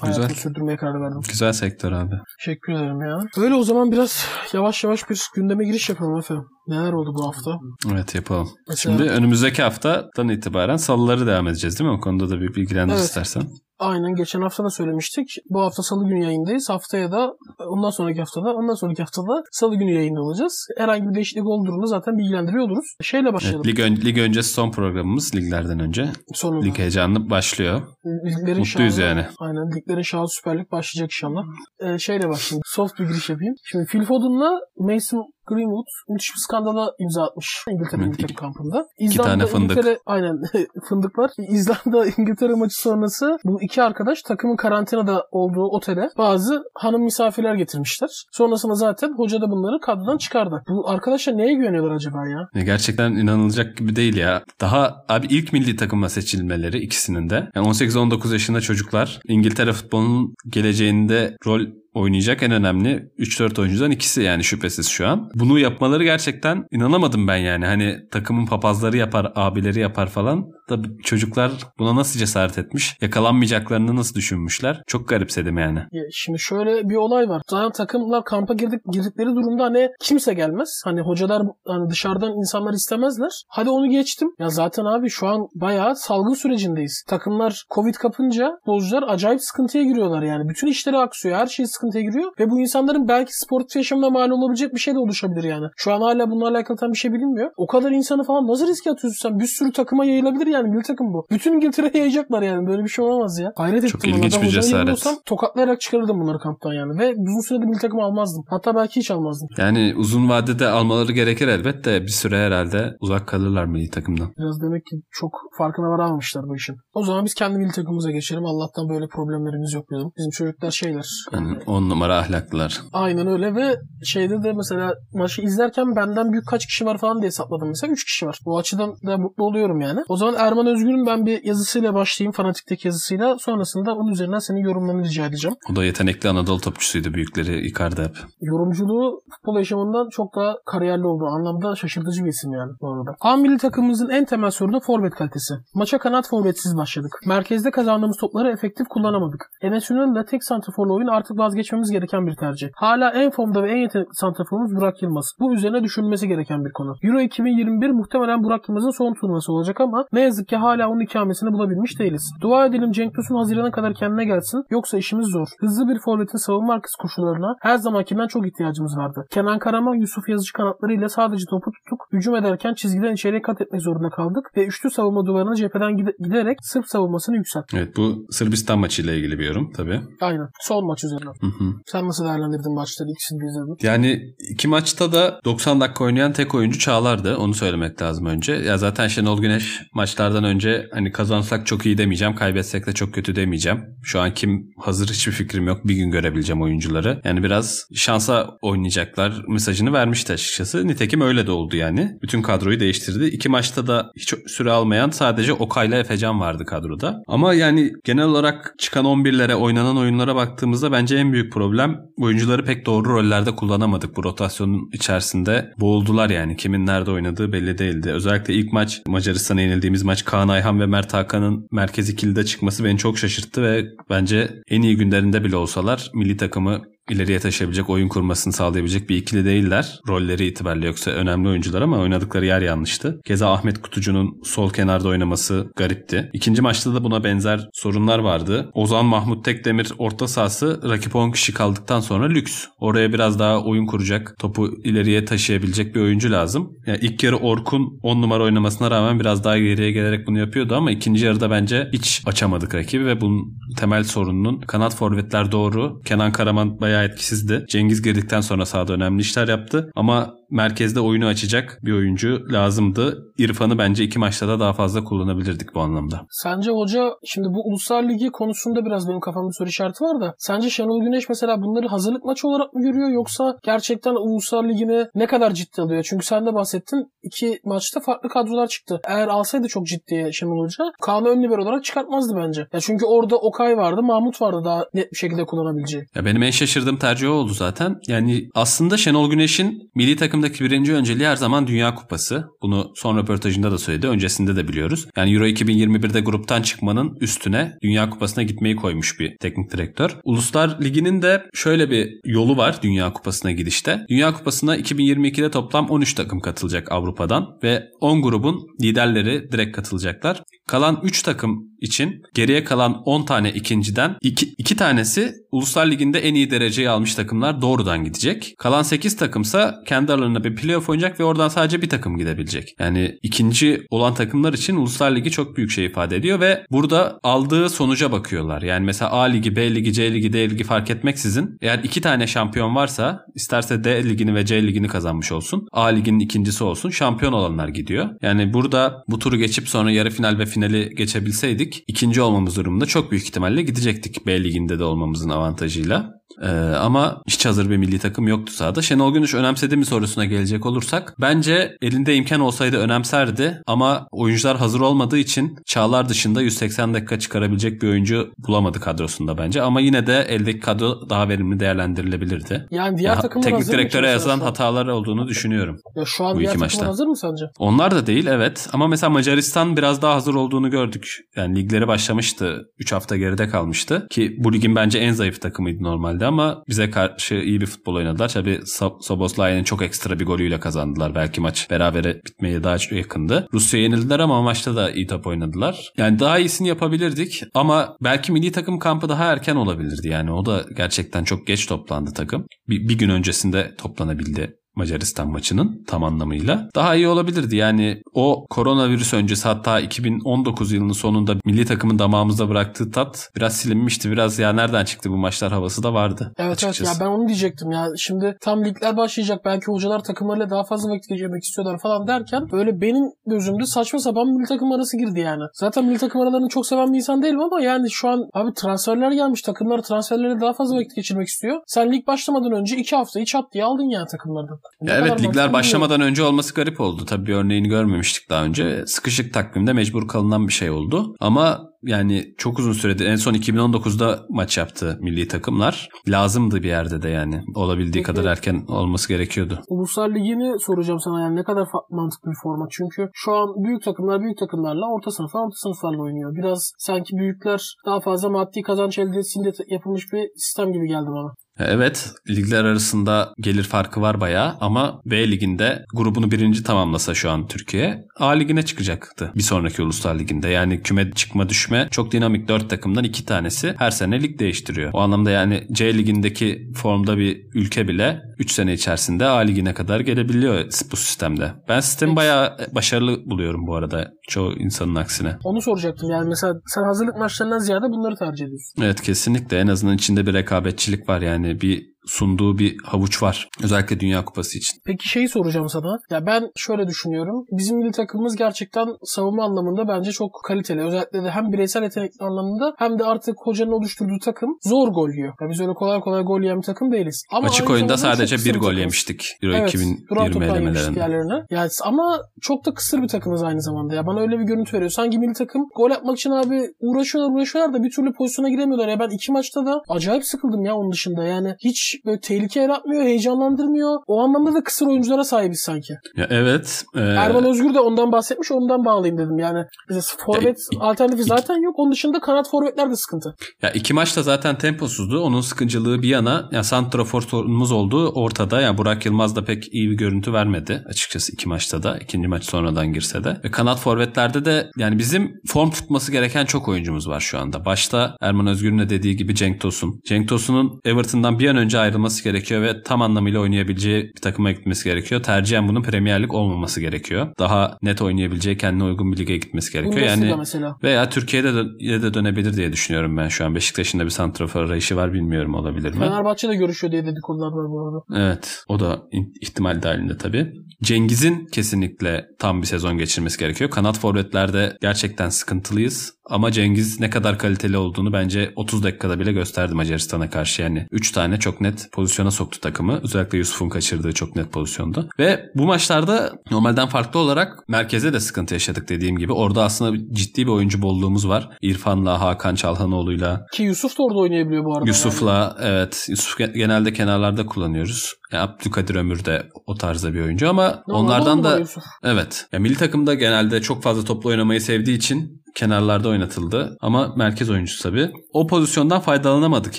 hayatımı 0.00 0.26
Güzel. 0.26 0.28
sürdürmeye 0.28 0.76
karar 0.76 1.00
verdim. 1.00 1.20
Güzel 1.28 1.52
sektör 1.52 1.92
abi. 1.92 2.14
Teşekkür 2.38 2.72
ederim 2.72 3.00
ya. 3.02 3.18
Öyle 3.44 3.54
o 3.54 3.62
zaman 3.62 3.92
biraz 3.92 4.26
yavaş 4.52 4.84
yavaş 4.84 5.10
bir 5.10 5.20
gündeme 5.34 5.64
giriş 5.64 5.88
yapalım 5.88 6.18
efendim. 6.18 6.44
Neler 6.68 6.92
oldu 6.92 7.14
bu 7.14 7.26
hafta? 7.26 7.58
Evet 7.92 8.14
yapalım. 8.14 8.48
Mesela- 8.68 8.98
Şimdi 8.98 9.10
önümüzdeki 9.10 9.62
haftadan 9.62 10.28
itibaren 10.28 10.76
salıları 10.76 11.26
devam 11.26 11.48
edeceğiz 11.48 11.78
değil 11.78 11.90
mi? 11.90 11.96
O 11.96 12.00
konuda 12.00 12.30
da 12.30 12.40
bir 12.40 12.54
bilgilendir 12.54 12.94
Evet. 12.94 13.04
istersen. 13.04 13.42
Aynen 13.78 14.14
geçen 14.14 14.40
hafta 14.42 14.64
da 14.64 14.70
söylemiştik. 14.70 15.26
Bu 15.50 15.60
hafta 15.60 15.82
salı 15.82 16.08
günü 16.08 16.24
yayındayız. 16.24 16.70
Haftaya 16.70 17.12
da 17.12 17.32
ondan 17.68 17.90
sonraki 17.90 18.18
haftada 18.18 18.54
ondan 18.54 18.74
sonraki 18.74 19.02
haftada 19.02 19.42
salı 19.52 19.76
günü 19.76 19.92
yayında 19.94 20.20
olacağız. 20.20 20.66
Herhangi 20.78 21.08
bir 21.08 21.14
değişiklik 21.14 21.46
olduğu 21.46 21.66
durumda 21.66 21.86
zaten 21.86 22.18
bilgilendiriyor 22.18 22.64
oluruz. 22.64 22.86
Şeyle 23.02 23.32
başlayalım. 23.32 23.62
Evet, 23.66 23.78
lig, 23.78 23.84
ön- 23.84 23.96
lig 24.06 24.18
öncesi 24.18 24.52
son 24.52 24.70
programımız 24.70 25.34
liglerden 25.34 25.80
önce. 25.80 26.08
Sonunda. 26.34 26.64
Lig 26.66 26.78
heyecanlı 26.78 27.30
başlıyor. 27.30 27.82
Liglerin 28.26 28.58
Mutluyuz 28.58 28.94
şahı- 28.96 29.00
yani. 29.06 29.26
Aynen. 29.38 29.76
Liglerin 29.76 30.02
şahı 30.02 30.28
Süper 30.28 30.58
Lig 30.58 30.72
başlayacak 30.72 31.06
inşallah. 31.12 31.42
Ee, 31.80 31.98
şeyle 31.98 32.28
başlayayım. 32.28 32.62
Soft 32.66 32.98
bir 33.00 33.04
giriş 33.08 33.30
yapayım. 33.30 33.54
Şimdi 33.64 33.84
Phil 33.86 34.02
Foden'la 34.04 34.60
Mason 34.78 35.24
Greenwood 35.48 35.86
müthiş 36.08 36.28
bir 36.34 36.40
skandala 36.40 36.92
imza 36.98 37.22
atmış 37.24 37.64
İngiltere 37.70 38.00
Evet, 38.02 38.06
milli 38.08 38.16
takım 38.16 38.24
iki- 38.24 38.34
kampında. 38.34 38.86
tane 39.22 39.46
fındık. 39.46 39.70
İngiltere, 39.76 39.98
aynen 40.06 40.36
fındıklar. 40.88 41.30
İzlanda 41.50 42.06
İngiltere 42.18 42.54
maçı 42.54 42.80
sonrası 42.80 43.36
bu 43.44 43.62
iki 43.66 43.82
arkadaş 43.82 44.22
takımın 44.22 44.56
karantinada 44.56 45.24
olduğu 45.30 45.64
otele 45.64 46.08
bazı 46.18 46.62
hanım 46.74 47.02
misafirler 47.02 47.54
getirmişler. 47.54 48.10
Sonrasında 48.32 48.74
zaten 48.74 49.12
hoca 49.16 49.40
da 49.40 49.50
bunları 49.50 49.80
kadrodan 49.80 50.18
çıkardı. 50.18 50.62
Bu 50.68 50.90
arkadaşlar 50.90 51.36
neye 51.36 51.54
güveniyorlar 51.54 51.94
acaba 51.94 52.28
ya? 52.28 52.48
Ya 52.54 52.62
Gerçekten 52.62 53.12
inanılacak 53.12 53.76
gibi 53.76 53.96
değil 53.96 54.16
ya. 54.16 54.42
Daha 54.60 55.04
abi 55.08 55.26
ilk 55.26 55.52
milli 55.52 55.76
takıma 55.76 56.08
seçilmeleri 56.08 56.78
ikisinin 56.78 57.30
de. 57.30 57.48
Yani 57.54 57.66
18-19 57.68 58.32
yaşında 58.32 58.60
çocuklar 58.60 59.20
İngiltere 59.28 59.72
futbolunun 59.72 60.34
geleceğinde 60.48 61.36
rol 61.46 61.60
oynayacak 61.96 62.42
en 62.42 62.50
önemli 62.50 63.10
3-4 63.18 63.60
oyuncudan 63.60 63.90
ikisi 63.90 64.22
yani 64.22 64.44
şüphesiz 64.44 64.88
şu 64.88 65.08
an. 65.08 65.30
Bunu 65.34 65.58
yapmaları 65.58 66.04
gerçekten 66.04 66.64
inanamadım 66.70 67.28
ben 67.28 67.36
yani. 67.36 67.66
Hani 67.66 67.96
takımın 68.10 68.46
papazları 68.46 68.96
yapar, 68.96 69.32
abileri 69.34 69.80
yapar 69.80 70.08
falan. 70.08 70.46
Da 70.70 70.76
çocuklar 71.02 71.52
buna 71.78 71.96
nasıl 71.96 72.18
cesaret 72.18 72.58
etmiş? 72.58 72.96
Yakalanmayacaklarını 73.00 73.96
nasıl 73.96 74.14
düşünmüşler? 74.14 74.82
Çok 74.86 75.08
garipsedim 75.08 75.58
yani. 75.58 75.78
Ya 75.92 76.02
şimdi 76.12 76.38
şöyle 76.38 76.88
bir 76.88 76.96
olay 76.96 77.28
var. 77.28 77.42
Zaten 77.50 77.72
takımlar 77.72 78.24
kampa 78.24 78.54
girdik, 78.54 78.80
girdikleri 78.92 79.28
durumda 79.28 79.64
hani 79.64 79.90
kimse 80.00 80.34
gelmez. 80.34 80.82
Hani 80.84 81.00
hocalar 81.00 81.42
hani 81.66 81.90
dışarıdan 81.90 82.32
insanlar 82.32 82.72
istemezler. 82.72 83.42
Hadi 83.48 83.70
onu 83.70 83.90
geçtim. 83.90 84.28
Ya 84.38 84.48
zaten 84.48 84.84
abi 84.84 85.10
şu 85.10 85.26
an 85.26 85.48
bayağı 85.54 85.96
salgın 85.96 86.34
sürecindeyiz. 86.34 87.04
Takımlar 87.08 87.64
Covid 87.74 87.94
kapınca 87.94 88.50
futbolcular 88.56 89.04
acayip 89.08 89.42
sıkıntıya 89.42 89.84
giriyorlar 89.84 90.22
yani. 90.22 90.48
Bütün 90.48 90.66
işleri 90.66 90.96
aksıyor. 90.96 91.36
Her 91.36 91.46
şey 91.46 91.66
sıkıntı 91.66 91.85
sıkıntıya 91.86 92.04
giriyor 92.04 92.32
ve 92.40 92.50
bu 92.50 92.60
insanların 92.60 93.08
belki 93.08 93.38
sportif 93.38 93.76
yaşamına 93.76 94.10
mal 94.10 94.30
olabilecek 94.30 94.74
bir 94.74 94.80
şey 94.80 94.94
de 94.94 94.98
oluşabilir 94.98 95.44
yani. 95.44 95.66
Şu 95.76 95.92
an 95.92 96.00
hala 96.00 96.30
bunlarla 96.30 96.56
alakalı 96.56 96.76
tam 96.78 96.92
bir 96.92 96.98
şey 96.98 97.12
bilinmiyor. 97.12 97.50
O 97.56 97.66
kadar 97.66 97.90
insanı 97.90 98.24
falan 98.24 98.46
nasıl 98.46 98.66
riske 98.66 98.90
atıyorsun 98.90 99.28
sen? 99.28 99.38
Bir 99.38 99.46
sürü 99.46 99.72
takıma 99.72 100.04
yayılabilir 100.04 100.46
yani. 100.46 100.72
Bir 100.72 100.82
takım 100.82 101.12
bu. 101.12 101.26
Bütün 101.30 101.52
İngiltere'ye 101.52 101.98
yayacaklar 101.98 102.42
yani. 102.42 102.66
Böyle 102.66 102.84
bir 102.84 102.88
şey 102.88 103.04
olamaz 103.04 103.38
ya. 103.38 103.52
Hayret 103.56 103.88
Çok 103.88 104.04
ettim. 104.04 104.18
ilginç 104.18 104.42
bir 104.42 104.48
cesaret. 104.48 104.92
olsam 104.92 105.14
tokatlayarak 105.26 105.80
çıkarırdım 105.80 106.20
bunları 106.20 106.38
kamptan 106.38 106.72
yani. 106.72 106.98
Ve 106.98 107.08
uzun 107.10 107.48
sürede 107.48 107.64
milli 107.64 107.78
takım 107.78 108.00
almazdım. 108.00 108.44
Hatta 108.50 108.74
belki 108.74 109.00
hiç 109.00 109.10
almazdım. 109.10 109.48
Yani 109.58 109.94
uzun 109.96 110.28
vadede 110.28 110.68
almaları 110.68 111.12
gerekir 111.12 111.48
elbette. 111.48 112.02
Bir 112.02 112.08
süre 112.22 112.46
herhalde 112.46 112.96
uzak 113.00 113.26
kalırlar 113.28 113.64
milli 113.64 113.90
takımdan. 113.90 114.28
Biraz 114.38 114.62
demek 114.62 114.86
ki 114.86 114.96
çok 115.10 115.30
farkına 115.58 115.86
varamamışlar 115.86 116.44
bu 116.48 116.56
işin. 116.56 116.76
O 116.94 117.02
zaman 117.02 117.24
biz 117.24 117.34
kendi 117.34 117.58
milli 117.58 117.72
takımımıza 117.72 118.10
geçelim. 118.10 118.46
Allah'tan 118.46 118.88
böyle 118.88 119.06
problemlerimiz 119.08 119.72
yok 119.74 119.84
bizim. 119.90 120.10
Bizim 120.18 120.30
çocuklar 120.30 120.70
şeyler. 120.70 121.06
Yani 121.32 121.58
on 121.76 121.88
numara 121.88 122.18
ahlaklılar. 122.18 122.80
Aynen 122.92 123.26
öyle 123.26 123.54
ve 123.54 123.76
şeyde 124.04 124.42
de 124.42 124.52
mesela 124.52 124.94
maçı 125.14 125.42
izlerken 125.42 125.96
benden 125.96 126.32
büyük 126.32 126.46
kaç 126.46 126.66
kişi 126.66 126.86
var 126.86 126.98
falan 126.98 127.18
diye 127.18 127.26
hesapladım 127.26 127.68
mesela 127.68 127.92
3 127.92 128.04
kişi 128.04 128.26
var. 128.26 128.38
Bu 128.44 128.58
açıdan 128.58 128.94
da 129.06 129.18
mutlu 129.18 129.44
oluyorum 129.44 129.80
yani. 129.80 130.00
O 130.08 130.16
zaman 130.16 130.34
Erman 130.38 130.66
Özgür'ün 130.66 131.06
ben 131.06 131.26
bir 131.26 131.44
yazısıyla 131.44 131.94
başlayayım 131.94 132.32
fanatikteki 132.32 132.88
yazısıyla 132.88 133.36
sonrasında 133.38 133.94
onun 133.94 134.12
üzerinden 134.12 134.38
senin 134.38 134.60
yorumlarını 134.60 135.04
rica 135.04 135.26
edeceğim. 135.26 135.56
O 135.72 135.76
da 135.76 135.84
yetenekli 135.84 136.28
Anadolu 136.28 136.60
topçusuydu. 136.60 137.14
Büyükleri 137.14 137.66
yıkardı 137.66 138.04
hep. 138.04 138.16
Yorumculuğu 138.40 139.20
futbol 139.30 139.58
yaşamından 139.58 140.08
çok 140.10 140.36
daha 140.36 140.54
kariyerli 140.66 141.06
olduğu 141.06 141.26
anlamda 141.26 141.76
şaşırtıcı 141.76 142.24
bir 142.24 142.30
isim 142.30 142.52
yani 142.52 142.72
bu 142.80 142.92
arada. 142.92 143.16
A 143.20 143.36
milli 143.36 143.58
takımımızın 143.58 144.08
en 144.08 144.24
temel 144.24 144.50
sorunu 144.50 144.80
forvet 144.80 145.14
kalitesi. 145.14 145.54
Maça 145.74 145.98
kanat 145.98 146.28
forvetsiz 146.28 146.76
başladık. 146.76 147.12
Merkezde 147.26 147.70
kazandığımız 147.70 148.16
topları 148.16 148.50
efektif 148.50 148.88
kullanamadık. 148.88 149.50
Enes 149.62 149.90
Ünal'la 149.90 150.24
tek 150.24 150.44
santraforlu 150.44 150.94
oyun 150.94 151.06
artık 151.06 151.38
vazgeçmemiz 151.56 151.90
gereken 151.90 152.26
bir 152.26 152.34
tercih. 152.34 152.68
Hala 152.74 153.10
en 153.10 153.30
formda 153.30 153.62
ve 153.62 153.70
en 153.72 153.76
yetenekli 153.76 154.10
santraforumuz 154.12 154.74
Burak 154.76 155.02
Yılmaz. 155.02 155.32
Bu 155.40 155.54
üzerine 155.54 155.82
düşünülmesi 155.84 156.28
gereken 156.28 156.64
bir 156.64 156.72
konu. 156.72 156.94
Euro 157.02 157.20
2021 157.20 157.90
muhtemelen 157.90 158.42
Burak 158.44 158.68
Yılmaz'ın 158.68 158.90
son 158.90 159.14
turnuvası 159.14 159.52
olacak 159.52 159.80
ama 159.80 160.04
ne 160.12 160.20
yazık 160.20 160.48
ki 160.48 160.56
hala 160.56 160.88
onun 160.88 161.00
ikamesini 161.00 161.52
bulabilmiş 161.52 161.98
değiliz. 161.98 162.32
Dua 162.40 162.66
edelim 162.66 162.92
Cenk 162.92 163.14
Tosun 163.14 163.34
Haziran'a 163.34 163.70
kadar 163.70 163.94
kendine 163.94 164.24
gelsin 164.24 164.64
yoksa 164.70 164.98
işimiz 164.98 165.26
zor. 165.26 165.48
Hızlı 165.60 165.88
bir 165.88 165.98
forvetin 165.98 166.38
savunma 166.38 166.74
arkası 166.74 166.98
koşularına 167.02 167.56
her 167.60 167.76
zamankinden 167.76 168.26
çok 168.26 168.46
ihtiyacımız 168.46 168.96
vardı. 168.96 169.26
Kenan 169.30 169.58
Karaman, 169.58 169.94
Yusuf 169.94 170.28
Yazıcı 170.28 170.52
kanatlarıyla 170.52 171.08
sadece 171.08 171.44
topu 171.50 171.70
tuttuk. 171.72 172.08
Hücum 172.12 172.36
ederken 172.36 172.74
çizgiden 172.74 173.12
içeriye 173.12 173.42
kat 173.42 173.60
etmek 173.60 173.82
zorunda 173.82 174.10
kaldık 174.10 174.50
ve 174.56 174.66
üçlü 174.66 174.90
savunma 174.90 175.26
duvarına 175.26 175.54
cepheden 175.54 175.92
gide- 175.92 176.16
giderek 176.24 176.58
Sırp 176.62 176.86
savunmasını 176.86 177.36
yükselttik. 177.36 177.78
Evet 177.78 177.96
bu 177.96 178.26
Sırbistan 178.30 178.78
maçıyla 178.78 179.12
ilgili 179.12 179.38
bir 179.38 179.46
yorum 179.46 179.72
tabii. 179.76 180.00
Aynen. 180.20 180.48
Son 180.60 180.86
maç 180.86 181.04
üzerinden. 181.04 181.32
Hı 181.46 181.64
hı. 181.64 181.74
Sen 181.86 182.08
nasıl 182.08 182.24
değerlendirdin 182.24 182.74
maçları? 182.74 183.08
İkisini 183.10 183.40
de 183.40 183.44
izledin. 183.44 183.86
Yani 183.86 184.34
iki 184.50 184.68
maçta 184.68 185.12
da 185.12 185.40
90 185.44 185.80
dakika 185.80 186.04
oynayan 186.04 186.32
tek 186.32 186.54
oyuncu 186.54 186.78
Çağlar'dı. 186.78 187.36
Onu 187.36 187.54
söylemek 187.54 188.02
lazım 188.02 188.26
önce. 188.26 188.52
Ya 188.52 188.78
zaten 188.78 189.08
Şenol 189.08 189.40
Güneş 189.40 189.82
maçlardan 189.94 190.44
önce 190.44 190.86
hani 190.92 191.12
kazansak 191.12 191.66
çok 191.66 191.86
iyi 191.86 191.98
demeyeceğim, 191.98 192.34
kaybetsek 192.34 192.86
de 192.86 192.92
çok 192.92 193.14
kötü 193.14 193.36
demeyeceğim. 193.36 193.84
Şu 194.02 194.20
an 194.20 194.34
kim 194.34 194.70
hazır 194.78 195.08
hiçbir 195.08 195.32
fikrim 195.32 195.66
yok. 195.66 195.80
Bir 195.84 195.94
gün 195.94 196.10
görebileceğim 196.10 196.62
oyuncuları. 196.62 197.20
Yani 197.24 197.42
biraz 197.42 197.86
şansa 197.94 198.50
oynayacaklar 198.62 199.44
mesajını 199.48 199.92
vermişti 199.92 200.32
açıkçası. 200.32 200.86
Nitekim 200.86 201.20
öyle 201.20 201.46
de 201.46 201.50
oldu 201.50 201.76
yani. 201.76 202.18
Bütün 202.22 202.42
kadroyu 202.42 202.80
değiştirdi. 202.80 203.24
İki 203.24 203.48
maçta 203.48 203.86
da 203.86 204.10
hiç 204.16 204.34
süre 204.46 204.70
almayan 204.70 205.10
sadece 205.10 205.52
Okay'la 205.52 205.98
Efecan 205.98 206.40
vardı 206.40 206.64
kadroda. 206.64 207.22
Ama 207.28 207.54
yani 207.54 207.92
genel 208.04 208.24
olarak 208.24 208.74
çıkan 208.78 209.04
11'lere 209.04 209.54
oynanan 209.54 209.96
oyunlara 209.96 210.36
baktığımızda 210.36 210.92
bence 210.92 211.16
en 211.16 211.32
büyük 211.32 211.35
problem 211.44 212.00
oyuncuları 212.16 212.64
pek 212.64 212.86
doğru 212.86 213.08
rollerde 213.08 213.54
kullanamadık. 213.54 214.16
Bu 214.16 214.24
rotasyonun 214.24 214.90
içerisinde 214.92 215.72
boğuldular 215.80 216.30
yani. 216.30 216.56
Kimin 216.56 216.86
nerede 216.86 217.10
oynadığı 217.10 217.52
belli 217.52 217.78
değildi. 217.78 218.10
Özellikle 218.10 218.54
ilk 218.54 218.72
maç 218.72 219.02
Macaristan'a 219.06 219.60
yenildiğimiz 219.60 220.02
maç 220.02 220.24
Kaan 220.24 220.48
Ayhan 220.48 220.80
ve 220.80 220.86
Mert 220.86 221.14
Hakan'ın 221.14 221.68
merkez 221.72 222.08
ikilide 222.08 222.44
çıkması 222.44 222.84
beni 222.84 222.98
çok 222.98 223.18
şaşırttı 223.18 223.62
ve 223.62 223.86
bence 224.10 224.62
en 224.68 224.82
iyi 224.82 224.96
günlerinde 224.96 225.44
bile 225.44 225.56
olsalar 225.56 226.10
milli 226.14 226.36
takımı 226.36 226.82
ileriye 227.10 227.38
taşıyabilecek, 227.38 227.90
oyun 227.90 228.08
kurmasını 228.08 228.52
sağlayabilecek 228.52 229.08
bir 229.08 229.16
ikili 229.16 229.44
değiller. 229.44 230.00
Rolleri 230.08 230.46
itibariyle 230.46 230.86
yoksa 230.86 231.10
önemli 231.10 231.48
oyuncular 231.48 231.82
ama 231.82 231.98
oynadıkları 231.98 232.46
yer 232.46 232.60
yanlıştı. 232.60 233.20
Keza 233.24 233.52
Ahmet 233.52 233.82
Kutucu'nun 233.82 234.40
sol 234.44 234.70
kenarda 234.70 235.08
oynaması 235.08 235.66
garipti. 235.76 236.30
İkinci 236.32 236.62
maçta 236.62 236.94
da 236.94 237.04
buna 237.04 237.24
benzer 237.24 237.68
sorunlar 237.72 238.18
vardı. 238.18 238.70
Ozan 238.74 239.06
Mahmut 239.06 239.44
Tekdemir 239.44 239.92
orta 239.98 240.28
sahası 240.28 240.80
rakip 240.88 241.16
10 241.16 241.30
kişi 241.30 241.54
kaldıktan 241.54 242.00
sonra 242.00 242.26
lüks. 242.26 242.66
Oraya 242.78 243.12
biraz 243.12 243.38
daha 243.38 243.64
oyun 243.64 243.86
kuracak, 243.86 244.34
topu 244.38 244.70
ileriye 244.84 245.24
taşıyabilecek 245.24 245.94
bir 245.94 246.00
oyuncu 246.00 246.32
lazım. 246.32 246.70
Yani 246.86 246.98
ilk 247.02 247.22
yarı 247.22 247.36
Orkun 247.36 247.98
10 248.02 248.22
numara 248.22 248.42
oynamasına 248.42 248.90
rağmen 248.90 249.20
biraz 249.20 249.44
daha 249.44 249.58
geriye 249.58 249.92
gelerek 249.92 250.26
bunu 250.26 250.38
yapıyordu 250.38 250.74
ama 250.74 250.90
ikinci 250.90 251.24
yarıda 251.24 251.50
bence 251.50 251.88
hiç 251.92 252.22
açamadık 252.26 252.74
rakibi 252.74 253.06
ve 253.06 253.20
bunun 253.20 253.58
temel 253.76 254.04
sorununun 254.04 254.60
kanat 254.60 254.96
forvetler 254.96 255.52
doğru. 255.52 256.00
Kenan 256.04 256.32
Karaman 256.32 256.80
bayağı 256.80 256.95
etkisizdi. 257.04 257.64
Cengiz 257.68 258.02
girdikten 258.02 258.40
sonra 258.40 258.66
sahada 258.66 258.92
önemli 258.92 259.22
işler 259.22 259.48
yaptı 259.48 259.90
ama 259.94 260.34
merkezde 260.50 261.00
oyunu 261.00 261.26
açacak 261.26 261.78
bir 261.82 261.92
oyuncu 261.92 262.46
lazımdı. 262.52 263.32
İrfan'ı 263.38 263.78
bence 263.78 264.04
iki 264.04 264.18
maçta 264.18 264.48
da 264.48 264.60
daha 264.60 264.72
fazla 264.72 265.04
kullanabilirdik 265.04 265.74
bu 265.74 265.80
anlamda. 265.80 266.26
Sence 266.30 266.70
hoca 266.70 267.10
şimdi 267.24 267.48
bu 267.48 267.68
Uluslar 267.68 268.02
Ligi 268.02 268.30
konusunda 268.30 268.84
biraz 268.84 269.08
benim 269.08 269.20
kafamda 269.20 269.52
soru 269.52 269.68
işareti 269.68 270.04
var 270.04 270.20
da 270.20 270.34
sence 270.38 270.70
Şenol 270.70 271.02
Güneş 271.02 271.28
mesela 271.28 271.62
bunları 271.62 271.88
hazırlık 271.88 272.24
maçı 272.24 272.48
olarak 272.48 272.74
mı 272.74 272.82
görüyor 272.82 273.08
yoksa 273.08 273.56
gerçekten 273.64 274.14
Uluslar 274.14 274.64
Ligi'ni 274.68 275.06
ne 275.14 275.26
kadar 275.26 275.54
ciddi 275.54 275.82
alıyor? 275.82 276.06
Çünkü 276.08 276.26
sen 276.26 276.46
de 276.46 276.54
bahsettin 276.54 277.12
iki 277.22 277.60
maçta 277.64 278.00
farklı 278.00 278.28
kadrolar 278.28 278.66
çıktı. 278.66 279.00
Eğer 279.04 279.28
alsaydı 279.28 279.68
çok 279.68 279.86
ciddiye 279.86 280.32
Şenol 280.32 280.64
Hoca 280.64 280.84
Kaan'ı 281.02 281.28
ön 281.28 281.42
libero 281.42 281.62
olarak 281.62 281.84
çıkartmazdı 281.84 282.36
bence. 282.36 282.66
Ya 282.72 282.80
çünkü 282.80 283.06
orada 283.06 283.36
Okay 283.36 283.76
vardı, 283.76 284.02
Mahmut 284.02 284.40
vardı 284.42 284.62
daha 284.64 284.84
net 284.94 285.12
bir 285.12 285.16
şekilde 285.16 285.44
kullanabileceği. 285.44 286.04
Ya 286.14 286.24
benim 286.24 286.42
en 286.42 286.50
şaşırdığım 286.50 286.96
tercih 286.96 287.30
oldu 287.30 287.52
zaten. 287.52 287.96
Yani 288.06 288.48
aslında 288.54 288.96
Şenol 288.96 289.30
Güneş'in 289.30 289.90
milli 289.94 290.16
takımdaki 290.36 290.64
birinci 290.64 290.94
önceliği 290.94 291.28
her 291.28 291.36
zaman 291.36 291.66
Dünya 291.66 291.94
Kupası. 291.94 292.44
Bunu 292.62 292.92
son 292.94 293.18
röportajında 293.18 293.72
da 293.72 293.78
söyledi. 293.78 294.06
Öncesinde 294.08 294.56
de 294.56 294.68
biliyoruz. 294.68 295.06
Yani 295.16 295.34
Euro 295.34 295.46
2021'de 295.46 296.20
gruptan 296.20 296.62
çıkmanın 296.62 297.16
üstüne 297.20 297.72
Dünya 297.82 298.10
Kupası'na 298.10 298.42
gitmeyi 298.42 298.76
koymuş 298.76 299.20
bir 299.20 299.36
teknik 299.40 299.72
direktör. 299.72 300.16
Uluslar 300.24 300.80
Ligi'nin 300.80 301.22
de 301.22 301.42
şöyle 301.54 301.90
bir 301.90 302.08
yolu 302.24 302.56
var 302.56 302.82
Dünya 302.82 303.12
Kupası'na 303.12 303.52
gidişte. 303.52 304.00
Dünya 304.10 304.32
Kupası'na 304.32 304.76
2022'de 304.76 305.50
toplam 305.50 305.90
13 305.90 306.14
takım 306.14 306.40
katılacak 306.40 306.92
Avrupa'dan 306.92 307.46
ve 307.62 307.82
10 308.00 308.22
grubun 308.22 308.66
liderleri 308.82 309.52
direkt 309.52 309.76
katılacaklar. 309.76 310.42
Kalan 310.66 311.00
3 311.02 311.22
takım 311.22 311.70
için 311.80 312.22
geriye 312.34 312.64
kalan 312.64 313.02
10 313.04 313.22
tane 313.24 313.52
ikinciden 313.52 314.16
2, 314.20 314.54
2 314.58 314.76
tanesi 314.76 315.34
Uluslar 315.52 315.86
Ligi'nde 315.86 316.18
en 316.18 316.34
iyi 316.34 316.50
dereceyi 316.50 316.90
almış 316.90 317.14
takımlar 317.14 317.62
doğrudan 317.62 318.04
gidecek. 318.04 318.54
Kalan 318.58 318.82
8 318.82 319.16
takımsa 319.16 319.82
kendi 319.86 320.12
aralarında 320.12 320.44
bir 320.44 320.56
playoff 320.56 320.88
oynayacak 320.88 321.20
ve 321.20 321.24
oradan 321.24 321.48
sadece 321.48 321.82
bir 321.82 321.88
takım 321.88 322.16
gidebilecek. 322.16 322.74
Yani 322.78 323.18
ikinci 323.22 323.86
olan 323.90 324.14
takımlar 324.14 324.52
için 324.52 324.76
Uluslar 324.76 325.16
Ligi 325.16 325.30
çok 325.30 325.56
büyük 325.56 325.70
şey 325.70 325.84
ifade 325.84 326.16
ediyor 326.16 326.40
ve 326.40 326.64
burada 326.70 327.20
aldığı 327.22 327.70
sonuca 327.70 328.12
bakıyorlar. 328.12 328.62
Yani 328.62 328.84
mesela 328.84 329.10
A 329.10 329.22
Ligi, 329.22 329.56
B 329.56 329.74
Ligi, 329.74 329.92
C 329.92 330.14
Ligi, 330.14 330.32
D 330.32 330.50
Ligi 330.50 330.64
fark 330.64 330.90
etmeksizin 330.90 331.58
eğer 331.62 331.78
iki 331.78 332.00
tane 332.00 332.26
şampiyon 332.26 332.74
varsa 332.74 333.20
isterse 333.34 333.84
D 333.84 334.04
Ligi'ni 334.04 334.34
ve 334.34 334.46
C 334.46 334.62
Ligi'ni 334.62 334.88
kazanmış 334.88 335.32
olsun. 335.32 335.68
A 335.72 335.86
Ligi'nin 335.86 336.18
ikincisi 336.18 336.64
olsun. 336.64 336.90
Şampiyon 336.90 337.32
olanlar 337.32 337.68
gidiyor. 337.68 338.08
Yani 338.22 338.52
burada 338.52 339.04
bu 339.08 339.18
turu 339.18 339.36
geçip 339.36 339.68
sonra 339.68 339.90
yarı 339.90 340.10
final 340.10 340.38
ve 340.38 340.46
finali 340.56 340.94
geçebilseydik 340.94 341.84
ikinci 341.86 342.22
olmamız 342.22 342.56
durumunda 342.56 342.86
çok 342.86 343.10
büyük 343.10 343.24
ihtimalle 343.24 343.62
gidecektik 343.62 344.26
B 344.26 344.44
Ligi'nde 344.44 344.78
de 344.78 344.84
olmamızın 344.84 345.28
avantajıyla. 345.28 346.15
Ee, 346.42 346.48
ama 346.80 347.22
hiç 347.28 347.46
hazır 347.46 347.70
bir 347.70 347.76
milli 347.76 347.98
takım 347.98 348.28
yoktu 348.28 348.52
sahada. 348.52 348.82
Şenol 348.82 349.14
Güneş 349.14 349.34
önemsedi 349.34 349.76
mi 349.76 349.84
sorusuna 349.86 350.24
gelecek 350.24 350.66
olursak 350.66 351.14
bence 351.20 351.76
elinde 351.82 352.14
imkan 352.14 352.40
olsaydı 352.40 352.76
önemserdi 352.78 353.62
ama 353.66 354.08
oyuncular 354.12 354.56
hazır 354.56 354.80
olmadığı 354.80 355.18
için 355.18 355.56
Çağlar 355.66 356.08
dışında 356.08 356.42
180 356.42 356.94
dakika 356.94 357.18
çıkarabilecek 357.18 357.82
bir 357.82 357.88
oyuncu 357.88 358.32
bulamadı 358.38 358.80
kadrosunda 358.80 359.38
bence 359.38 359.62
ama 359.62 359.80
yine 359.80 360.06
de 360.06 360.26
eldeki 360.28 360.60
kadro 360.60 361.10
daha 361.10 361.28
verimli 361.28 361.60
değerlendirilebilirdi. 361.60 362.66
Yani 362.70 362.98
diğer 362.98 363.14
Ya, 363.14 363.20
takımlar 363.20 363.48
teknik 363.50 363.72
direktöre 363.72 364.10
yazılan 364.10 364.40
hatalar 364.40 364.86
olduğunu 364.86 365.28
düşünüyorum. 365.28 365.78
Ya 365.96 366.04
şu 366.06 366.24
an 366.24 366.34
bu 366.36 366.40
diğer 366.40 366.50
iki 366.50 366.58
maçta. 366.58 366.86
hazır 366.86 367.06
mı 367.06 367.16
sence? 367.16 367.44
Onlar 367.58 367.94
da 367.94 368.06
değil 368.06 368.26
evet 368.26 368.68
ama 368.72 368.88
mesela 368.88 369.10
Macaristan 369.10 369.76
biraz 369.76 370.02
daha 370.02 370.14
hazır 370.14 370.34
olduğunu 370.34 370.70
gördük. 370.70 371.16
Yani 371.36 371.56
ligleri 371.56 371.88
başlamıştı. 371.88 372.62
3 372.78 372.92
hafta 372.92 373.16
geride 373.16 373.48
kalmıştı 373.48 374.06
ki 374.10 374.36
bu 374.38 374.52
ligin 374.52 374.76
bence 374.76 374.98
en 374.98 375.12
zayıf 375.12 375.40
takımıydı 375.40 375.82
normalde 376.16 376.26
ama 376.26 376.62
bize 376.68 376.90
karşı 376.90 377.34
iyi 377.34 377.60
bir 377.60 377.66
futbol 377.66 377.94
oynadılar. 377.94 378.28
Tabii 378.28 378.60
Soboslai'nin 379.00 379.64
çok 379.64 379.82
ekstra 379.82 380.18
bir 380.18 380.26
golüyle 380.26 380.60
kazandılar. 380.60 381.14
Belki 381.14 381.40
maç 381.40 381.70
berabere 381.70 382.20
bitmeye 382.26 382.64
daha 382.64 382.78
çok 382.78 382.92
yakındı. 382.92 383.48
Rusya 383.52 383.80
yenildiler 383.80 384.20
ama 384.20 384.42
maçta 384.42 384.76
da 384.76 384.90
iyi 384.90 385.06
top 385.06 385.26
oynadılar. 385.26 385.92
Yani 385.96 386.18
daha 386.18 386.38
iyisini 386.38 386.68
yapabilirdik 386.68 387.42
ama 387.54 387.96
belki 388.00 388.32
milli 388.32 388.52
takım 388.52 388.78
kampı 388.78 389.08
daha 389.08 389.24
erken 389.24 389.56
olabilirdi 389.56 390.08
yani. 390.08 390.32
O 390.32 390.46
da 390.46 390.64
gerçekten 390.76 391.24
çok 391.24 391.46
geç 391.46 391.66
toplandı 391.66 392.10
takım. 392.14 392.46
Bir, 392.68 392.88
bir 392.88 392.98
gün 392.98 393.08
öncesinde 393.08 393.74
toplanabildi 393.78 394.56
Macaristan 394.76 395.28
maçının 395.28 395.84
tam 395.86 396.04
anlamıyla. 396.04 396.68
Daha 396.74 396.94
iyi 396.94 397.08
olabilirdi. 397.08 397.56
Yani 397.56 398.02
o 398.14 398.46
koronavirüs 398.50 399.14
öncesi 399.14 399.48
hatta 399.48 399.80
2019 399.80 400.72
yılının 400.72 400.92
sonunda 400.92 401.34
milli 401.44 401.66
takımın 401.66 401.98
damağımızda 401.98 402.48
bıraktığı 402.48 402.90
tat 402.90 403.30
biraz 403.36 403.56
silinmişti. 403.56 404.10
Biraz 404.10 404.38
ya 404.38 404.52
nereden 404.52 404.84
çıktı 404.84 405.10
bu 405.10 405.16
maçlar 405.16 405.52
havası 405.52 405.82
da 405.82 405.94
vardı. 405.94 406.32
Evet 406.38 406.52
açıkçası. 406.52 406.84
evet 406.84 407.00
ya 407.00 407.06
ben 407.06 407.10
onu 407.10 407.28
diyecektim 407.28 407.70
ya. 407.70 407.86
Şimdi 407.96 408.36
tam 408.40 408.64
ligler 408.64 408.96
başlayacak. 408.96 409.44
Belki 409.44 409.66
hocalar 409.66 410.04
takımlarıyla 410.04 410.50
daha 410.50 410.64
fazla 410.64 410.90
vakit 410.90 411.08
geçirmek 411.08 411.44
istiyorlar 411.44 411.78
falan 411.78 412.06
derken 412.06 412.50
böyle 412.52 412.80
benim 412.80 413.04
gözümde 413.26 413.66
saçma 413.66 413.98
sapan 413.98 414.28
milli 414.28 414.48
takım 414.48 414.72
arası 414.72 414.96
girdi 414.98 415.20
yani. 415.20 415.42
Zaten 415.52 415.84
milli 415.84 415.98
takım 415.98 416.20
aralarını 416.20 416.48
çok 416.48 416.66
seven 416.66 416.92
bir 416.92 416.96
insan 416.96 417.22
değilim 417.22 417.40
ama 417.40 417.60
yani 417.60 417.90
şu 417.90 418.08
an 418.08 418.24
abi 418.34 418.54
transferler 418.54 419.12
gelmiş. 419.12 419.42
Takımlar 419.42 419.82
transferlerle 419.82 420.40
daha 420.40 420.52
fazla 420.52 420.76
vakit 420.76 420.96
geçirmek 420.96 421.28
istiyor. 421.28 421.60
Sen 421.66 421.92
lig 421.92 422.06
başlamadan 422.06 422.52
önce 422.52 422.76
iki 422.76 422.96
hafta 422.96 423.24
çat 423.24 423.52
diye 423.52 423.64
aldın 423.64 423.90
yani 423.90 424.06
takımlardan. 424.06 424.58
Ya 424.82 424.98
evet 424.98 425.22
ligler 425.22 425.52
başlamadan 425.52 426.00
önce 426.00 426.22
olması 426.22 426.54
garip 426.54 426.80
oldu. 426.80 427.04
Tabii 427.04 427.26
bir 427.26 427.34
örneğini 427.34 427.68
görmemiştik 427.68 428.30
daha 428.30 428.44
önce. 428.44 428.86
Sıkışık 428.86 429.34
takvimde 429.34 429.72
mecbur 429.72 430.08
kalınan 430.08 430.48
bir 430.48 430.52
şey 430.52 430.70
oldu. 430.70 431.16
Ama 431.20 431.60
yani 431.82 432.24
çok 432.38 432.58
uzun 432.58 432.72
süredir 432.72 433.06
en 433.06 433.16
son 433.16 433.34
2019'da 433.34 434.20
maç 434.30 434.58
yaptı 434.58 434.98
milli 435.00 435.28
takımlar. 435.28 435.88
Lazımdı 436.08 436.62
bir 436.62 436.68
yerde 436.68 437.02
de 437.02 437.08
yani. 437.08 437.42
Olabildiği 437.54 438.04
Peki, 438.04 438.16
kadar 438.16 438.24
erken 438.24 438.64
olması 438.68 439.08
gerekiyordu. 439.08 439.60
Uluslar 439.68 440.08
Ligi'ni 440.14 440.60
soracağım 440.60 441.00
sana 441.00 441.20
yani 441.20 441.36
ne 441.36 441.44
kadar 441.44 441.66
mantıklı 441.90 442.30
bir 442.30 442.36
format. 442.42 442.68
Çünkü 442.70 443.10
şu 443.12 443.32
an 443.32 443.48
büyük 443.64 443.82
takımlar 443.82 444.20
büyük 444.20 444.38
takımlarla 444.38 444.86
orta 444.94 445.10
sınıflar 445.10 445.40
orta 445.40 445.56
sınıflarla 445.56 446.02
oynuyor. 446.02 446.34
Biraz 446.34 446.72
sanki 446.78 447.16
büyükler 447.16 447.74
daha 447.86 448.00
fazla 448.00 448.28
maddi 448.28 448.62
kazanç 448.62 448.98
elde 448.98 449.18
etsin 449.18 449.42
diye 449.42 449.52
yapılmış 449.68 450.12
bir 450.12 450.28
sistem 450.36 450.72
gibi 450.72 450.86
geldi 450.88 451.06
bana. 451.06 451.34
Evet 451.58 452.10
ligler 452.28 452.64
arasında 452.64 453.32
gelir 453.40 453.62
farkı 453.62 454.00
var 454.00 454.20
bayağı 454.20 454.54
ama 454.60 455.00
B 455.06 455.30
liginde 455.30 455.84
grubunu 455.94 456.30
birinci 456.30 456.62
tamamlasa 456.62 457.14
şu 457.14 457.30
an 457.30 457.48
Türkiye 457.48 458.04
A 458.18 458.28
ligine 458.28 458.62
çıkacaktı 458.62 459.32
bir 459.34 459.42
sonraki 459.42 459.82
Uluslar 459.82 460.18
Ligi'nde. 460.18 460.48
Yani 460.48 460.82
küme 460.82 461.10
çıkma 461.12 461.48
düşme 461.48 461.88
çok 461.90 462.12
dinamik 462.12 462.48
dört 462.48 462.70
takımdan 462.70 463.04
iki 463.04 463.24
tanesi 463.26 463.74
her 463.78 463.90
sene 463.90 464.22
lig 464.22 464.38
değiştiriyor. 464.38 464.90
O 464.94 465.00
anlamda 465.00 465.30
yani 465.30 465.66
C 465.72 465.98
ligindeki 465.98 466.70
formda 466.74 467.18
bir 467.18 467.46
ülke 467.54 467.88
bile 467.88 468.22
3 468.38 468.50
sene 468.50 468.72
içerisinde 468.72 469.26
A 469.26 469.38
ligine 469.38 469.74
kadar 469.74 470.00
gelebiliyor 470.00 470.64
bu 470.92 470.96
sistemde. 470.96 471.52
Ben 471.68 471.80
sistemi 471.80 472.08
Peki. 472.10 472.16
bayağı 472.16 472.56
başarılı 472.72 473.30
buluyorum 473.30 473.66
bu 473.66 473.74
arada 473.74 474.12
çoğu 474.28 474.52
insanın 474.52 474.94
aksine. 474.94 475.36
Onu 475.44 475.62
soracaktım 475.62 476.10
yani 476.10 476.28
mesela 476.28 476.54
sen 476.66 476.82
hazırlık 476.82 477.16
maçlarından 477.16 477.58
ziyade 477.58 477.84
bunları 477.84 478.16
tercih 478.16 478.44
ediyorsun. 478.44 478.82
Evet 478.82 479.00
kesinlikle 479.02 479.58
en 479.58 479.66
azından 479.66 479.94
içinde 479.94 480.26
bir 480.26 480.34
rekabetçilik 480.34 481.08
var 481.08 481.20
yani 481.20 481.45
yani 481.46 481.60
bir 481.60 481.95
sunduğu 482.06 482.58
bir 482.58 482.76
havuç 482.84 483.22
var. 483.22 483.48
Özellikle 483.62 484.00
Dünya 484.00 484.24
Kupası 484.24 484.58
için. 484.58 484.80
Peki 484.84 485.08
şeyi 485.08 485.28
soracağım 485.28 485.68
sana. 485.68 485.98
Ya 486.10 486.26
ben 486.26 486.50
şöyle 486.56 486.86
düşünüyorum. 486.86 487.46
Bizim 487.50 487.78
milli 487.78 487.92
takımımız 487.92 488.36
gerçekten 488.36 488.88
savunma 489.04 489.44
anlamında 489.44 489.88
bence 489.88 490.12
çok 490.12 490.40
kaliteli. 490.44 490.82
Özellikle 490.82 491.24
de 491.24 491.30
hem 491.30 491.52
bireysel 491.52 491.82
yetenek 491.82 492.12
anlamında 492.20 492.74
hem 492.78 492.98
de 492.98 493.04
artık 493.04 493.36
hocanın 493.38 493.72
oluşturduğu 493.72 494.18
takım 494.24 494.58
zor 494.62 494.88
gol 494.88 495.10
yiyor. 495.10 495.34
Ya 495.40 495.48
biz 495.50 495.60
öyle 495.60 495.74
kolay 495.74 496.00
kolay 496.00 496.22
gol 496.22 496.40
yiyen 496.40 496.58
bir 496.58 496.62
takım 496.62 496.92
değiliz. 496.92 497.24
Ama 497.32 497.46
Açık 497.46 497.70
oyunda 497.70 497.96
sadece 497.96 498.36
bir 498.36 498.58
gol 498.58 498.72
yemiştik. 498.74 499.36
Euro 499.42 499.54
evet, 499.54 499.68
2020 499.74 500.44
elemelerinde. 500.44 501.44
Yani 501.50 501.70
ama 501.84 502.20
çok 502.40 502.66
da 502.66 502.74
kısır 502.74 503.02
bir 503.02 503.08
takımız 503.08 503.42
aynı 503.42 503.62
zamanda. 503.62 503.94
Ya 503.94 504.06
bana 504.06 504.20
öyle 504.20 504.38
bir 504.38 504.44
görüntü 504.44 504.72
veriyor. 504.72 504.90
Sanki 504.90 505.18
milli 505.18 505.32
takım 505.32 505.62
gol 505.76 505.90
yapmak 505.90 506.18
için 506.18 506.30
abi 506.30 506.70
uğraşıyorlar 506.80 507.34
uğraşıyorlar 507.34 507.74
da 507.74 507.84
bir 507.84 507.90
türlü 507.90 508.12
pozisyona 508.12 508.48
giremiyorlar. 508.48 508.88
Ya 508.88 508.98
ben 508.98 509.08
iki 509.08 509.32
maçta 509.32 509.66
da 509.66 509.82
acayip 509.88 510.24
sıkıldım 510.24 510.64
ya 510.64 510.74
onun 510.74 510.92
dışında. 510.92 511.24
Yani 511.24 511.54
hiç 511.64 511.95
böyle 512.06 512.20
tehlike 512.20 512.60
yaratmıyor, 512.60 513.02
heyecanlandırmıyor. 513.02 514.00
O 514.06 514.20
anlamda 514.20 514.54
da 514.54 514.64
kısır 514.64 514.86
oyunculara 514.86 515.24
sahibiz 515.24 515.60
sanki. 515.60 515.92
Ya 516.16 516.26
evet. 516.30 516.84
E... 516.94 517.00
Erman 517.00 517.44
Özgür 517.44 517.74
de 517.74 517.80
ondan 517.80 518.12
bahsetmiş. 518.12 518.52
Ondan 518.52 518.84
bağlayayım 518.84 519.18
dedim. 519.18 519.38
Yani 519.38 519.64
bize 519.88 520.00
forvet 520.26 520.58
ya, 520.72 520.80
alternatifi 520.80 521.20
iki... 521.20 521.28
zaten 521.28 521.62
yok. 521.62 521.78
Onun 521.78 521.92
dışında 521.92 522.20
kanat 522.20 522.50
forvetler 522.50 522.90
de 522.90 522.96
sıkıntı. 522.96 523.34
Ya 523.62 523.70
iki 523.70 523.94
maçta 523.94 524.22
zaten 524.22 524.58
temposuzdu. 524.58 525.20
Onun 525.20 525.40
sıkıncılığı 525.40 526.02
bir 526.02 526.08
yana 526.08 526.48
ya 526.52 526.62
santrafor 526.64 527.22
sorunumuz 527.22 527.72
oldu 527.72 528.12
ortada. 528.14 528.60
Yani 528.60 528.78
Burak 528.78 529.06
Yılmaz 529.06 529.36
da 529.36 529.44
pek 529.44 529.74
iyi 529.74 529.90
bir 529.90 529.96
görüntü 529.96 530.32
vermedi 530.32 530.84
açıkçası 530.88 531.32
iki 531.32 531.48
maçta 531.48 531.82
da. 531.82 531.98
ikinci 531.98 532.28
maç 532.28 532.44
sonradan 532.44 532.92
girse 532.92 533.24
de. 533.24 533.40
Ve 533.44 533.50
kanat 533.50 533.78
forvetlerde 533.78 534.44
de 534.44 534.70
yani 534.76 534.98
bizim 534.98 535.40
form 535.46 535.70
tutması 535.70 536.12
gereken 536.12 536.44
çok 536.44 536.68
oyuncumuz 536.68 537.08
var 537.08 537.20
şu 537.20 537.38
anda. 537.38 537.64
Başta 537.64 538.16
Erman 538.20 538.46
Özgür'ün 538.46 538.78
de 538.78 538.90
dediği 538.90 539.16
gibi 539.16 539.34
Cenk 539.34 539.60
Tosun. 539.60 540.00
Cenk 540.04 540.28
Tosun'un 540.28 540.80
Everton'dan 540.84 541.38
bir 541.38 541.48
an 541.48 541.56
önce 541.56 541.78
ayrılması 541.86 542.24
gerekiyor 542.24 542.62
ve 542.62 542.82
tam 542.82 543.02
anlamıyla 543.02 543.40
oynayabileceği 543.40 544.02
bir 544.16 544.20
takıma 544.20 544.52
gitmesi 544.52 544.84
gerekiyor. 544.84 545.22
Tercihen 545.22 545.68
bunun 545.68 545.82
Premier 545.82 546.22
Lig 546.22 546.34
olmaması 546.34 546.80
gerekiyor. 546.80 547.28
Daha 547.38 547.78
net 547.82 548.02
oynayabileceği 548.02 548.56
kendine 548.56 548.84
uygun 548.84 549.12
bir 549.12 549.16
lige 549.16 549.36
gitmesi 549.36 549.72
gerekiyor. 549.72 550.06
Yani 550.06 550.34
mesela. 550.38 550.76
veya 550.82 551.08
Türkiye'de 551.08 551.54
de, 551.54 552.02
de 552.02 552.14
dönebilir 552.14 552.56
diye 552.56 552.72
düşünüyorum 552.72 553.16
ben 553.16 553.28
şu 553.28 553.44
an. 553.44 553.54
Beşiktaş'ın 553.54 553.98
da 553.98 554.04
bir 554.04 554.10
santrafor 554.10 554.60
arayışı 554.60 554.96
var 554.96 555.12
bilmiyorum 555.12 555.54
olabilir 555.54 555.92
mi? 555.94 555.98
Fenerbahçe 555.98 556.48
de 556.48 556.56
görüşüyor 556.56 556.92
diye 556.92 557.06
dedikodular 557.06 557.46
var 557.46 557.70
bu 557.70 557.88
arada. 557.88 558.26
Evet. 558.26 558.64
O 558.68 558.80
da 558.80 559.02
ihtimal 559.42 559.82
dahilinde 559.82 560.16
tabii. 560.16 560.52
Cengiz'in 560.82 561.46
kesinlikle 561.46 562.26
tam 562.38 562.62
bir 562.62 562.66
sezon 562.66 562.98
geçirmesi 562.98 563.38
gerekiyor. 563.38 563.70
Kanat 563.70 563.98
forvetlerde 563.98 564.76
gerçekten 564.80 565.28
sıkıntılıyız. 565.28 566.16
Ama 566.30 566.52
Cengiz 566.52 567.00
ne 567.00 567.10
kadar 567.10 567.38
kaliteli 567.38 567.76
olduğunu 567.76 568.12
bence 568.12 568.52
30 568.56 568.84
dakikada 568.84 569.20
bile 569.20 569.32
gösterdi 569.32 569.74
Macaristan'a 569.74 570.30
karşı. 570.30 570.62
Yani 570.62 570.86
3 570.90 571.12
tane 571.12 571.38
çok 571.38 571.60
net 571.76 571.92
pozisyona 571.92 572.30
soktu 572.30 572.60
takımı. 572.60 573.00
Özellikle 573.02 573.38
Yusuf'un 573.38 573.68
kaçırdığı 573.68 574.12
çok 574.12 574.36
net 574.36 574.52
pozisyonda. 574.52 575.04
Ve 575.18 575.40
bu 575.54 575.64
maçlarda 575.66 576.32
normalden 576.50 576.88
farklı 576.88 577.20
olarak 577.20 577.68
merkeze 577.68 578.12
de 578.12 578.20
sıkıntı 578.20 578.54
yaşadık 578.54 578.88
dediğim 578.88 579.18
gibi. 579.18 579.32
Orada 579.32 579.64
aslında 579.64 579.96
ciddi 580.12 580.46
bir 580.46 580.50
oyuncu 580.50 580.82
bolluğumuz 580.82 581.28
var. 581.28 581.48
İrfan'la, 581.62 582.20
Hakan 582.20 582.54
Çalhanoğlu'yla. 582.54 583.46
Ki 583.52 583.62
Yusuf 583.62 583.98
da 583.98 584.02
orada 584.02 584.18
oynayabiliyor 584.18 584.64
bu 584.64 584.76
arada. 584.76 584.88
Yusuf'la 584.88 585.56
yani. 585.58 585.70
evet. 585.70 586.06
Yusuf 586.08 586.38
genelde 586.38 586.92
kenarlarda 586.92 587.46
kullanıyoruz. 587.46 588.14
Abdülkadir 588.32 588.94
Ömür 588.94 589.24
de 589.24 589.48
o 589.66 589.74
tarzda 589.74 590.14
bir 590.14 590.20
oyuncu 590.20 590.48
ama 590.48 590.82
ne 590.88 590.94
onlardan 590.94 591.44
da 591.44 591.60
evet. 592.02 592.46
Ya 592.52 592.58
milli 592.58 592.74
takımda 592.76 593.14
genelde 593.14 593.62
çok 593.62 593.82
fazla 593.82 594.04
toplu 594.04 594.30
oynamayı 594.30 594.60
sevdiği 594.60 594.96
için 594.96 595.42
kenarlarda 595.54 596.08
oynatıldı 596.08 596.76
ama 596.80 597.14
merkez 597.16 597.50
oyuncusu 597.50 597.82
tabii. 597.82 598.10
O 598.32 598.46
pozisyondan 598.46 599.00
faydalanamadık 599.00 599.78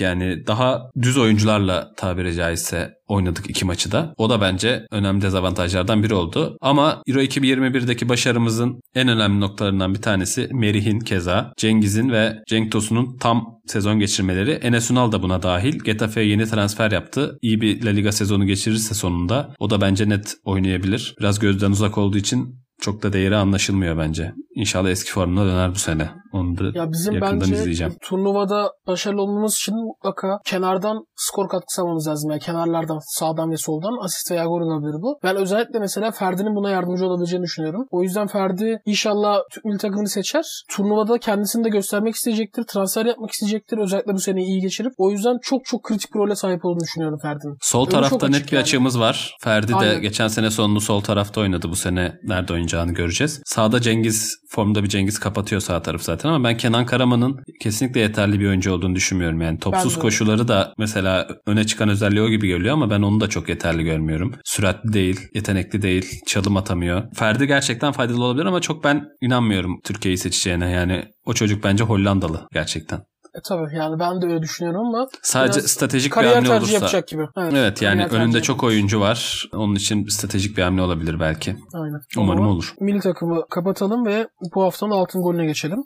yani. 0.00 0.46
Daha 0.46 0.82
düz 1.02 1.18
oyuncularla 1.18 1.90
tabiri 1.96 2.34
caizse 2.34 2.97
oynadık 3.08 3.50
iki 3.50 3.64
maçı 3.64 3.92
da. 3.92 4.14
O 4.16 4.30
da 4.30 4.40
bence 4.40 4.86
önemli 4.90 5.22
dezavantajlardan 5.22 6.02
biri 6.02 6.14
oldu. 6.14 6.56
Ama 6.60 7.02
Euro 7.06 7.20
2021'deki 7.20 8.08
başarımızın 8.08 8.80
en 8.94 9.08
önemli 9.08 9.40
noktalarından 9.40 9.94
bir 9.94 10.02
tanesi 10.02 10.48
Merih'in 10.52 11.00
keza, 11.00 11.52
Cengiz'in 11.56 12.10
ve 12.10 12.36
Cenk 12.48 12.72
Tosun'un 12.72 13.16
tam 13.18 13.58
sezon 13.66 13.98
geçirmeleri. 13.98 14.50
Enes 14.50 14.90
Ünal 14.90 15.12
da 15.12 15.22
buna 15.22 15.42
dahil. 15.42 15.78
Getafe'ye 15.78 16.26
yeni 16.26 16.46
transfer 16.46 16.90
yaptı. 16.90 17.38
İyi 17.42 17.60
bir 17.60 17.84
La 17.84 17.90
Liga 17.90 18.12
sezonu 18.12 18.46
geçirirse 18.46 18.94
sonunda 18.94 19.54
o 19.58 19.70
da 19.70 19.80
bence 19.80 20.08
net 20.08 20.34
oynayabilir. 20.44 21.14
Biraz 21.20 21.38
gözden 21.38 21.70
uzak 21.70 21.98
olduğu 21.98 22.18
için 22.18 22.67
çok 22.80 23.02
da 23.02 23.12
değeri 23.12 23.36
anlaşılmıyor 23.36 23.98
bence. 23.98 24.32
İnşallah 24.54 24.88
eski 24.88 25.12
formuna 25.12 25.44
döner 25.44 25.70
bu 25.70 25.78
sene. 25.78 26.10
Onu 26.32 26.58
da 26.58 26.78
ya 26.78 26.92
bizim 26.92 27.14
yakından 27.14 27.40
bence 27.40 27.54
izleyeceğim. 27.54 27.94
turnuvada 28.02 28.70
başarılı 28.86 29.22
olmamız 29.22 29.54
için 29.54 29.74
mutlaka 29.74 30.38
kenardan 30.44 31.04
skor 31.16 31.48
katkısı 31.48 31.82
almamız 31.82 32.08
lazım. 32.08 32.30
Yani 32.30 32.40
kenarlardan 32.40 32.98
sağdan 33.18 33.50
ve 33.50 33.56
soldan 33.56 34.04
asist 34.04 34.30
veya 34.30 34.44
gol 34.44 34.60
olabilir 34.60 35.02
bu. 35.02 35.18
Ben 35.22 35.36
özellikle 35.36 35.78
mesela 35.78 36.10
Ferdi'nin 36.10 36.54
buna 36.56 36.70
yardımcı 36.70 37.06
olabileceğini 37.06 37.44
düşünüyorum. 37.44 37.86
O 37.90 38.02
yüzden 38.02 38.26
Ferdi 38.26 38.78
inşallah 38.86 39.38
Türk 39.52 39.64
milli 39.64 39.78
takımını 39.78 40.08
seçer. 40.08 40.44
Turnuvada 40.70 41.18
kendisini 41.18 41.64
de 41.64 41.68
göstermek 41.68 42.14
isteyecektir. 42.14 42.64
Transfer 42.64 43.06
yapmak 43.06 43.30
isteyecektir. 43.30 43.78
Özellikle 43.78 44.12
bu 44.14 44.18
seneyi 44.18 44.46
iyi 44.46 44.60
geçirip. 44.60 44.92
O 44.98 45.10
yüzden 45.10 45.38
çok 45.42 45.64
çok 45.64 45.82
kritik 45.82 46.14
bir 46.14 46.18
role 46.18 46.34
sahip 46.34 46.64
olduğunu 46.64 46.84
düşünüyorum 46.84 47.18
Ferdi'nin. 47.22 47.56
Sol 47.60 47.86
Öyle 47.86 47.90
tarafta 47.90 48.28
net 48.28 48.46
bir 48.46 48.52
yani. 48.52 48.62
açığımız 48.62 49.00
var. 49.00 49.36
Ferdi 49.40 49.74
Aynen. 49.74 49.96
de 49.96 50.00
geçen 50.00 50.28
sene 50.28 50.50
sonunu 50.50 50.80
sol 50.80 51.00
tarafta 51.00 51.40
oynadı. 51.40 51.70
Bu 51.70 51.76
sene 51.76 52.18
nerede 52.24 52.52
oynayacağını 52.68 52.94
göreceğiz. 52.94 53.42
Sağda 53.44 53.80
Cengiz 53.80 54.38
formda 54.48 54.82
bir 54.82 54.88
Cengiz 54.88 55.18
kapatıyor 55.18 55.60
sağ 55.60 55.82
tarafı 55.82 56.04
zaten 56.04 56.28
ama 56.28 56.48
ben 56.48 56.56
Kenan 56.56 56.86
Karaman'ın 56.86 57.40
kesinlikle 57.60 58.00
yeterli 58.00 58.40
bir 58.40 58.48
oyuncu 58.48 58.72
olduğunu 58.72 58.94
düşünmüyorum. 58.94 59.40
Yani 59.40 59.58
topsuz 59.58 59.98
koşuları 59.98 60.48
da 60.48 60.72
mesela 60.78 61.28
öne 61.46 61.64
çıkan 61.64 61.88
özelliği 61.88 62.22
o 62.22 62.28
gibi 62.28 62.48
geliyor 62.48 62.74
ama 62.74 62.90
ben 62.90 63.02
onu 63.02 63.20
da 63.20 63.28
çok 63.28 63.48
yeterli 63.48 63.84
görmüyorum. 63.84 64.34
Süratli 64.44 64.92
değil, 64.92 65.20
yetenekli 65.34 65.82
değil, 65.82 66.20
çalım 66.26 66.56
atamıyor. 66.56 67.02
Ferdi 67.14 67.46
gerçekten 67.46 67.92
faydalı 67.92 68.24
olabilir 68.24 68.46
ama 68.46 68.60
çok 68.60 68.84
ben 68.84 69.04
inanmıyorum 69.20 69.80
Türkiye'yi 69.84 70.18
seçeceğine. 70.18 70.70
Yani 70.70 71.04
o 71.24 71.34
çocuk 71.34 71.64
bence 71.64 71.84
Hollandalı 71.84 72.48
gerçekten. 72.52 73.00
E, 73.38 73.40
tabii 73.48 73.76
yani 73.76 73.98
ben 74.00 74.22
de 74.22 74.26
öyle 74.26 74.42
düşünüyorum 74.42 74.80
ama 74.86 75.08
Sadece 75.22 75.60
stratejik 75.60 76.16
bir 76.16 76.24
hamle 76.24 76.52
olursa. 76.52 76.72
yapacak 76.72 77.08
gibi. 77.08 77.26
Evet, 77.36 77.52
Evet 77.56 77.82
yani 77.82 78.06
önünde 78.06 78.32
tercih 78.32 78.42
çok 78.46 78.62
oyuncu 78.64 79.00
var. 79.00 79.48
Onun 79.52 79.74
için 79.74 80.06
stratejik 80.06 80.56
bir 80.56 80.62
hamle 80.62 80.82
olabilir 80.82 81.20
belki. 81.20 81.56
Aynen. 81.74 82.00
Umarım 82.16 82.42
Ama 82.42 82.50
olur. 82.50 82.74
Milli 82.80 83.00
takımı 83.00 83.42
kapatalım 83.50 84.06
ve 84.06 84.28
bu 84.54 84.62
haftanın 84.62 84.90
altın 84.90 85.22
golüne 85.22 85.46
geçelim. 85.46 85.78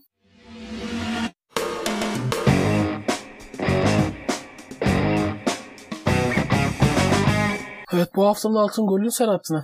Evet 7.95 8.09
bu 8.17 8.27
haftanın 8.27 8.55
altın 8.55 8.87
golünü 8.87 9.11
sen 9.11 9.29
attın. 9.29 9.63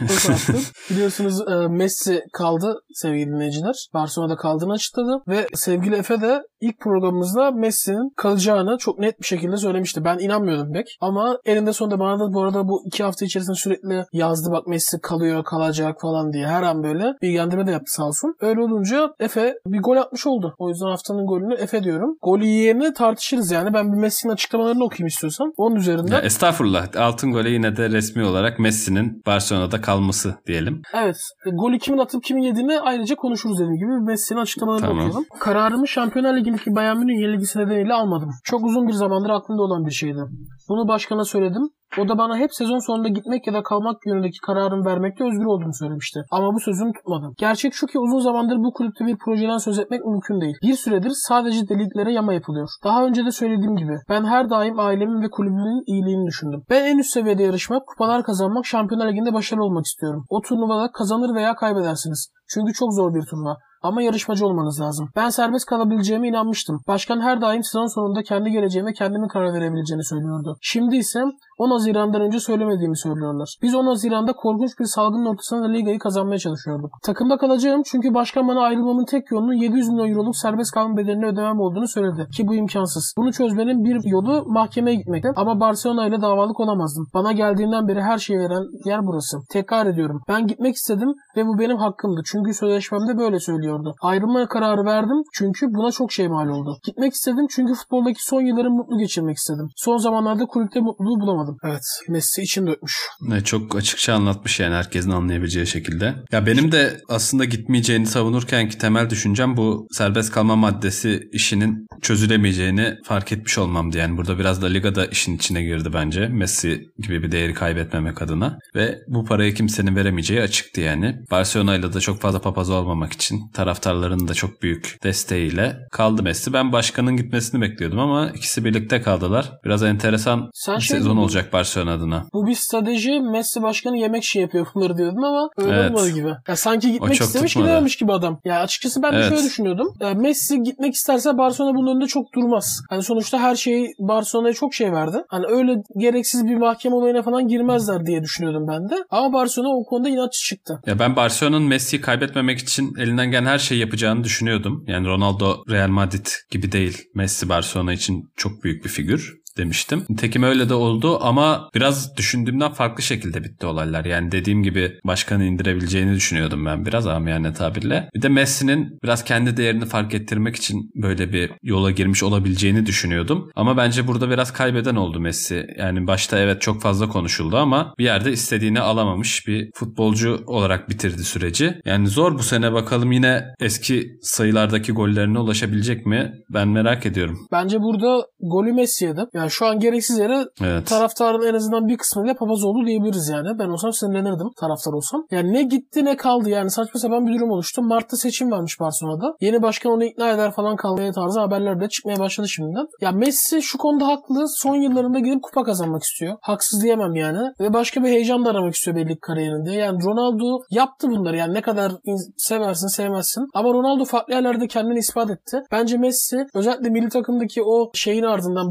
Nasıl 0.00 0.32
attın? 0.52 0.60
Biliyorsunuz 0.90 1.40
e, 1.48 1.68
Messi 1.68 2.22
kaldı 2.32 2.80
sevgili 2.94 3.26
dinleyiciler. 3.26 3.88
Barcelona'da 3.94 4.36
kaldığını 4.36 4.72
açıkladı 4.72 5.22
ve 5.28 5.46
sevgili 5.54 5.94
Efe 5.96 6.20
de 6.20 6.42
ilk 6.60 6.80
programımızda 6.80 7.50
Messi'nin 7.50 8.12
kalacağını 8.16 8.78
çok 8.78 8.98
net 8.98 9.20
bir 9.20 9.26
şekilde 9.26 9.56
söylemişti. 9.56 10.04
Ben 10.04 10.18
inanmıyordum 10.18 10.72
pek. 10.72 10.86
Ama 11.00 11.38
elinde 11.44 11.72
sonunda 11.72 11.98
bana 11.98 12.20
da 12.20 12.32
bu 12.34 12.42
arada 12.42 12.68
bu 12.68 12.82
iki 12.86 13.02
hafta 13.04 13.24
içerisinde 13.24 13.56
sürekli 13.56 14.04
yazdı 14.12 14.50
bak 14.52 14.66
Messi 14.66 15.00
kalıyor 15.00 15.44
kalacak 15.44 15.96
falan 16.00 16.32
diye. 16.32 16.46
Her 16.46 16.62
an 16.62 16.82
böyle 16.82 17.04
bilgilendirme 17.22 17.66
de 17.66 17.70
yaptı 17.70 17.92
sağ 17.92 18.04
olsun. 18.04 18.34
Öyle 18.40 18.60
olunca 18.60 19.10
Efe 19.20 19.54
bir 19.66 19.78
gol 19.82 19.96
atmış 19.96 20.26
oldu. 20.26 20.54
O 20.58 20.68
yüzden 20.68 20.86
haftanın 20.86 21.26
golünü 21.26 21.54
Efe 21.54 21.84
diyorum. 21.84 22.16
Golü 22.22 22.44
yiyeni 22.46 22.92
tartışırız 22.92 23.50
yani. 23.50 23.74
Ben 23.74 23.92
bir 23.92 23.98
Messi'nin 23.98 24.32
açıklamalarını 24.32 24.84
okuyayım 24.84 25.06
istiyorsan. 25.06 25.52
Onun 25.56 25.76
üzerinden. 25.76 26.12
Ya 26.12 26.20
estağfurullah. 26.20 26.86
Altın 26.96 27.32
gole 27.32 27.50
yine 27.50 27.76
de 27.76 27.90
resmi 27.90 28.24
olarak 28.24 28.58
Messi'nin 28.58 29.22
Barcelona'da 29.26 29.80
kalması 29.80 30.34
diyelim. 30.46 30.82
Evet. 30.94 31.16
e, 31.46 31.50
Golü 31.50 31.78
kimin 31.78 31.98
atıp 31.98 32.22
kimin 32.24 32.42
yediğini 32.42 32.80
ayrıca 32.80 33.16
konuşuruz 33.16 33.58
dediğim 33.58 33.76
gibi. 33.76 34.00
Messi'nin 34.06 34.40
açıklamalarını 34.40 34.86
Tamam. 34.86 34.98
okuyalım. 34.98 35.24
Kararımı 35.40 35.88
Şampiyonlar 35.88 36.36
Ligi'ndeki 36.48 36.74
Bayern 36.76 36.98
Münih 36.98 37.20
yenilgisi 37.20 37.58
nedeniyle 37.58 37.94
almadım. 37.94 38.30
Çok 38.44 38.64
uzun 38.64 38.88
bir 38.88 38.92
zamandır 38.92 39.30
aklımda 39.30 39.62
olan 39.62 39.86
bir 39.86 39.90
şeydi. 39.90 40.20
Bunu 40.68 40.88
başkana 40.88 41.24
söyledim. 41.24 41.62
O 41.98 42.08
da 42.08 42.18
bana 42.18 42.36
hep 42.36 42.54
sezon 42.54 42.78
sonunda 42.78 43.08
gitmek 43.08 43.46
ya 43.46 43.54
da 43.54 43.62
kalmak 43.62 44.06
yönündeki 44.06 44.38
kararımı 44.46 44.84
vermekte 44.84 45.24
özgür 45.24 45.44
olduğumu 45.44 45.74
söylemişti. 45.74 46.20
Ama 46.30 46.54
bu 46.54 46.60
sözümü 46.60 46.92
tutmadım. 46.92 47.34
Gerçek 47.38 47.74
şu 47.74 47.86
ki 47.86 47.98
uzun 47.98 48.18
zamandır 48.18 48.56
bu 48.56 48.72
kulüpte 48.72 49.06
bir 49.06 49.16
projeden 49.16 49.58
söz 49.58 49.78
etmek 49.78 50.04
mümkün 50.04 50.40
değil. 50.40 50.56
Bir 50.62 50.74
süredir 50.74 51.10
sadece 51.14 51.68
deliklere 51.68 52.12
yama 52.12 52.32
yapılıyor. 52.32 52.68
Daha 52.84 53.04
önce 53.04 53.26
de 53.26 53.30
söylediğim 53.30 53.76
gibi 53.76 53.98
ben 54.08 54.24
her 54.24 54.50
daim 54.50 54.78
ailemin 54.78 55.22
ve 55.22 55.30
kulübümün 55.30 55.82
iyiliğini 55.86 56.26
düşündüm. 56.26 56.62
Ben 56.70 56.84
en 56.84 56.98
üst 56.98 57.10
seviyede 57.10 57.42
yarışmak, 57.42 57.86
kupalar 57.86 58.22
kazanmak, 58.22 58.66
Şampiyonlar 58.66 59.08
Ligi'nde 59.08 59.32
başarılı 59.32 59.64
olmak 59.64 59.86
istiyorum. 59.86 60.24
O 60.28 60.40
turnuvada 60.40 60.90
kazanır 60.92 61.34
veya 61.34 61.54
kaybedersiniz. 61.54 62.30
Çünkü 62.48 62.72
çok 62.72 62.94
zor 62.94 63.14
bir 63.14 63.22
turnuva. 63.22 63.56
Ama 63.82 64.02
yarışmacı 64.02 64.46
olmanız 64.46 64.80
lazım. 64.80 65.08
Ben 65.16 65.30
serbest 65.30 65.66
kalabileceğime 65.66 66.28
inanmıştım. 66.28 66.80
Başkan 66.88 67.20
her 67.20 67.40
daim 67.40 67.64
sezon 67.64 67.86
sonunda 67.86 68.22
kendi 68.22 68.50
geleceğime 68.50 68.92
kendimin 68.92 69.28
karar 69.28 69.54
verebileceğini 69.54 70.04
söylüyordu. 70.04 70.56
Şimdi 70.60 70.96
ise 70.96 71.24
10 71.58 71.70
Haziran'dan 71.70 72.20
önce 72.20 72.40
söylemediğimi 72.40 72.96
söylüyorlar. 72.96 73.56
Biz 73.62 73.74
10 73.74 73.86
Haziran'da 73.86 74.32
korkunç 74.32 74.78
bir 74.80 74.84
salgının 74.84 75.26
ortasında 75.26 75.68
ligayı 75.68 75.98
kazanmaya 75.98 76.38
çalışıyorduk. 76.38 76.90
Takımda 77.02 77.36
kalacağım 77.36 77.82
çünkü 77.86 78.14
başkan 78.14 78.48
bana 78.48 78.60
ayrılmamın 78.60 79.04
tek 79.04 79.30
yolunun 79.30 79.52
700 79.52 79.88
milyon 79.88 80.10
euroluk 80.10 80.36
serbest 80.36 80.74
kalma 80.74 80.96
bedelini 80.96 81.26
ödemem 81.26 81.60
olduğunu 81.60 81.88
söyledi. 81.88 82.26
Ki 82.36 82.48
bu 82.48 82.54
imkansız. 82.54 83.14
Bunu 83.16 83.32
çözmenin 83.32 83.84
bir 83.84 84.10
yolu 84.10 84.44
mahkemeye 84.46 84.96
gitmekti. 84.96 85.28
Ama 85.36 85.60
Barcelona 85.60 86.06
ile 86.06 86.20
davalık 86.20 86.60
olamazdım. 86.60 87.06
Bana 87.14 87.32
geldiğinden 87.32 87.88
beri 87.88 88.02
her 88.02 88.18
şeyi 88.18 88.38
veren 88.38 88.64
yer 88.84 89.06
burası. 89.06 89.38
Tekrar 89.50 89.86
ediyorum. 89.86 90.20
Ben 90.28 90.46
gitmek 90.46 90.74
istedim 90.74 91.14
ve 91.36 91.46
bu 91.46 91.58
benim 91.58 91.76
hakkımdı. 91.76 92.20
Çünkü 92.24 92.54
sözleşmemde 92.54 93.18
böyle 93.18 93.40
söylüyordu. 93.40 93.94
Ayrılma 94.02 94.46
kararı 94.48 94.84
verdim 94.84 95.22
çünkü 95.32 95.66
buna 95.74 95.90
çok 95.90 96.12
şey 96.12 96.28
mal 96.28 96.48
oldu. 96.48 96.76
Gitmek 96.84 97.12
istedim 97.12 97.46
çünkü 97.50 97.74
futboldaki 97.74 98.24
son 98.24 98.40
yıllarımı 98.40 98.76
mutlu 98.76 98.98
geçirmek 98.98 99.36
istedim. 99.36 99.68
Son 99.76 99.96
zamanlarda 99.96 100.46
kulüpte 100.46 100.80
mutluluğu 100.80 101.20
bulamadım. 101.20 101.47
Evet. 101.64 101.82
Messi 102.08 102.42
için 102.42 102.66
dökmüş. 102.66 102.92
Ne 103.20 103.44
çok 103.44 103.76
açıkça 103.76 104.14
anlatmış 104.14 104.60
yani 104.60 104.74
herkesin 104.74 105.10
anlayabileceği 105.10 105.66
şekilde. 105.66 106.14
Ya 106.32 106.46
benim 106.46 106.72
de 106.72 107.00
aslında 107.08 107.44
gitmeyeceğini 107.44 108.06
savunurken 108.06 108.68
ki 108.68 108.78
temel 108.78 109.10
düşüncem 109.10 109.56
bu 109.56 109.86
serbest 109.90 110.32
kalma 110.32 110.56
maddesi 110.56 111.20
işinin 111.32 111.86
çözülemeyeceğini 112.02 112.94
fark 113.04 113.32
etmiş 113.32 113.58
olmamdı. 113.58 113.98
Yani 113.98 114.16
burada 114.16 114.38
biraz 114.38 114.62
da 114.62 114.66
Liga'da 114.66 115.06
işin 115.06 115.36
içine 115.36 115.62
girdi 115.62 115.88
bence. 115.94 116.26
Messi 116.28 116.80
gibi 116.98 117.22
bir 117.22 117.32
değeri 117.32 117.54
kaybetmemek 117.54 118.22
adına. 118.22 118.58
Ve 118.74 118.98
bu 119.08 119.24
parayı 119.24 119.54
kimsenin 119.54 119.96
veremeyeceği 119.96 120.40
açıktı 120.42 120.80
yani. 120.80 121.16
Barcelona'yla 121.30 121.92
da 121.92 122.00
çok 122.00 122.20
fazla 122.20 122.40
papaz 122.40 122.70
olmamak 122.70 123.12
için 123.12 123.40
taraftarların 123.54 124.28
da 124.28 124.34
çok 124.34 124.62
büyük 124.62 124.96
desteğiyle 125.04 125.76
kaldı 125.92 126.22
Messi. 126.22 126.52
Ben 126.52 126.72
başkanın 126.72 127.16
gitmesini 127.16 127.60
bekliyordum 127.60 127.98
ama 127.98 128.30
ikisi 128.30 128.64
birlikte 128.64 129.02
kaldılar. 129.02 129.52
Biraz 129.64 129.82
enteresan 129.82 130.50
Sen 130.54 130.76
bir 130.76 130.82
şey 130.82 130.96
sezon 130.98 131.16
mi- 131.16 131.22
olacak 131.38 131.52
Barcelona 131.52 131.92
adına. 131.94 132.24
Bu 132.32 132.46
bir 132.46 132.54
strateji 132.54 133.20
Messi 133.20 133.62
başkanı 133.62 133.98
yemek 133.98 134.24
şey 134.24 134.42
yapıyor 134.42 134.66
bunları 134.74 134.96
diyordum 134.98 135.24
ama 135.24 135.50
öyle 135.58 135.72
Evet. 135.76 135.90
olmadı 135.90 136.10
gibi. 136.10 136.32
Ya 136.48 136.56
sanki 136.56 136.92
gitmek 136.92 137.20
istemiş 137.20 137.52
tutmadı. 137.52 137.66
gidememiş 137.68 137.96
gibi 137.96 138.12
adam. 138.12 138.40
Ya 138.44 138.60
açıkçası 138.60 139.02
ben 139.02 139.12
de 139.12 139.16
Evet. 139.16 139.28
şöyle 139.28 139.42
düşünüyordum. 139.42 139.88
Ya 140.00 140.14
Messi 140.14 140.62
gitmek 140.62 140.94
isterse 140.94 141.38
Barcelona 141.38 141.74
bunun 141.74 141.90
önünde 141.92 142.06
çok 142.06 142.34
durmaz. 142.34 142.80
Hani 142.90 143.02
sonuçta 143.02 143.38
her 143.38 143.54
şeyi 143.56 143.88
Barcelona'ya 143.98 144.54
çok 144.54 144.74
şey 144.74 144.92
verdi. 144.92 145.16
Hani 145.28 145.46
öyle 145.46 145.76
gereksiz 145.96 146.44
bir 146.44 146.56
mahkeme 146.56 146.94
olayına 146.94 147.22
falan 147.22 147.48
girmezler 147.48 148.06
diye 148.06 148.22
düşünüyordum 148.22 148.66
ben 148.68 148.88
de. 148.90 149.04
Ama 149.10 149.32
Barcelona 149.32 149.68
o 149.68 149.84
konuda 149.84 150.08
inatçı 150.08 150.44
çıktı. 150.44 150.80
Ya 150.86 150.98
ben 150.98 151.16
Barcelona'nın 151.16 151.66
Messi'yi 151.68 152.00
kaybetmemek 152.02 152.58
için 152.58 152.94
elinden 152.98 153.30
gelen 153.30 153.46
her 153.46 153.58
şeyi 153.58 153.80
yapacağını 153.80 154.24
düşünüyordum. 154.24 154.84
Yani 154.86 155.06
Ronaldo 155.06 155.56
Real 155.70 155.88
Madrid 155.88 156.26
gibi 156.50 156.72
değil. 156.72 156.98
Messi 157.14 157.48
Barcelona 157.48 157.92
için 157.92 158.30
çok 158.36 158.64
büyük 158.64 158.84
bir 158.84 158.88
figür 158.90 159.38
demiştim. 159.58 160.04
Nitekim 160.08 160.42
öyle 160.42 160.68
de 160.68 160.74
oldu 160.74 161.18
ama 161.22 161.70
biraz 161.74 162.16
düşündüğümden 162.16 162.72
farklı 162.72 163.02
şekilde 163.02 163.44
bitti 163.44 163.66
olaylar. 163.66 164.04
Yani 164.04 164.32
dediğim 164.32 164.62
gibi 164.62 164.98
başkanı 165.04 165.44
indirebileceğini 165.44 166.14
düşünüyordum 166.14 166.66
ben 166.66 166.86
biraz 166.86 167.06
amiyane 167.06 167.52
tabirle. 167.52 168.10
Bir 168.14 168.22
de 168.22 168.28
Messi'nin 168.28 168.98
biraz 169.04 169.24
kendi 169.24 169.56
değerini 169.56 169.86
fark 169.86 170.14
ettirmek 170.14 170.56
için 170.56 170.90
böyle 170.94 171.32
bir 171.32 171.50
yola 171.62 171.90
girmiş 171.90 172.22
olabileceğini 172.22 172.86
düşünüyordum. 172.86 173.50
Ama 173.56 173.76
bence 173.76 174.06
burada 174.06 174.30
biraz 174.30 174.52
kaybeden 174.52 174.96
oldu 174.96 175.20
Messi. 175.20 175.66
Yani 175.78 176.06
başta 176.06 176.38
evet 176.38 176.60
çok 176.60 176.82
fazla 176.82 177.08
konuşuldu 177.08 177.56
ama 177.56 177.94
bir 177.98 178.04
yerde 178.04 178.32
istediğini 178.32 178.80
alamamış 178.80 179.46
bir 179.46 179.70
futbolcu 179.74 180.42
olarak 180.46 180.88
bitirdi 180.88 181.24
süreci. 181.24 181.80
Yani 181.84 182.08
zor 182.08 182.38
bu 182.38 182.42
sene 182.42 182.72
bakalım 182.72 183.12
yine 183.12 183.44
eski 183.60 184.06
sayılardaki 184.22 184.92
gollerine 184.92 185.38
ulaşabilecek 185.38 186.06
mi? 186.06 186.32
Ben 186.50 186.68
merak 186.68 187.06
ediyorum. 187.06 187.38
Bence 187.52 187.80
burada 187.80 188.26
golü 188.40 188.72
Messi'ye 188.72 189.16
de. 189.16 189.20
Yani 189.34 189.47
şu 189.48 189.66
an 189.66 189.78
gereksiz 189.78 190.18
yere 190.18 190.44
Evet. 190.62 190.86
taraftarın 190.86 191.46
en 191.46 191.54
azından 191.54 191.88
bir 191.88 191.96
kısmıyla 191.96 192.34
papaz 192.34 192.64
oldu 192.64 192.86
diyebiliriz 192.86 193.28
yani. 193.28 193.58
Ben 193.58 193.68
olsam 193.68 193.92
sinirlenirdim 193.92 194.50
taraftar 194.60 194.92
olsam. 194.92 195.24
Yani 195.30 195.52
ne 195.52 195.62
gitti 195.62 196.04
ne 196.04 196.16
kaldı 196.16 196.50
yani 196.50 196.70
saçma 196.70 197.00
sapan 197.00 197.26
bir 197.26 197.34
durum 197.38 197.50
oluştu. 197.50 197.82
Mart'ta 197.82 198.16
seçim 198.16 198.50
varmış 198.50 198.80
Barcelona'da. 198.80 199.34
Yeni 199.40 199.62
başkan 199.62 199.92
onu 199.92 200.04
ikna 200.04 200.30
eder 200.30 200.52
falan 200.52 200.76
kalmaya 200.76 201.12
tarzı 201.12 201.40
haberler 201.40 201.80
de 201.80 201.88
çıkmaya 201.88 202.18
başladı 202.18 202.48
şimdiden. 202.48 202.86
Ya 203.00 203.12
Messi 203.12 203.62
şu 203.62 203.78
konuda 203.78 204.06
haklı. 204.06 204.48
Son 204.48 204.74
yıllarında 204.74 205.18
gidip 205.18 205.42
kupa 205.42 205.64
kazanmak 205.64 206.02
istiyor. 206.02 206.36
Haksız 206.42 206.82
diyemem 206.82 207.14
yani. 207.14 207.38
Ve 207.60 207.72
başka 207.72 208.02
bir 208.02 208.08
heyecan 208.08 208.44
da 208.44 208.50
aramak 208.50 208.74
istiyor 208.74 208.96
belli 208.96 209.18
kariyerinde. 209.20 209.72
Yani 209.72 209.98
Ronaldo 210.04 210.62
yaptı 210.70 211.08
bunları 211.10 211.36
yani 211.36 211.54
ne 211.54 211.60
kadar 211.62 211.92
in- 212.04 212.34
seversin 212.36 212.86
sevmezsin. 212.96 213.46
Ama 213.54 213.68
Ronaldo 213.68 214.04
farklı 214.04 214.34
yerlerde 214.34 214.66
kendini 214.66 214.98
ispat 214.98 215.30
etti. 215.30 215.58
Bence 215.72 215.96
Messi 215.98 216.46
özellikle 216.54 216.90
milli 216.90 217.08
takımdaki 217.08 217.62
o 217.62 217.90
şeyin 217.94 218.22
ardından 218.22 218.70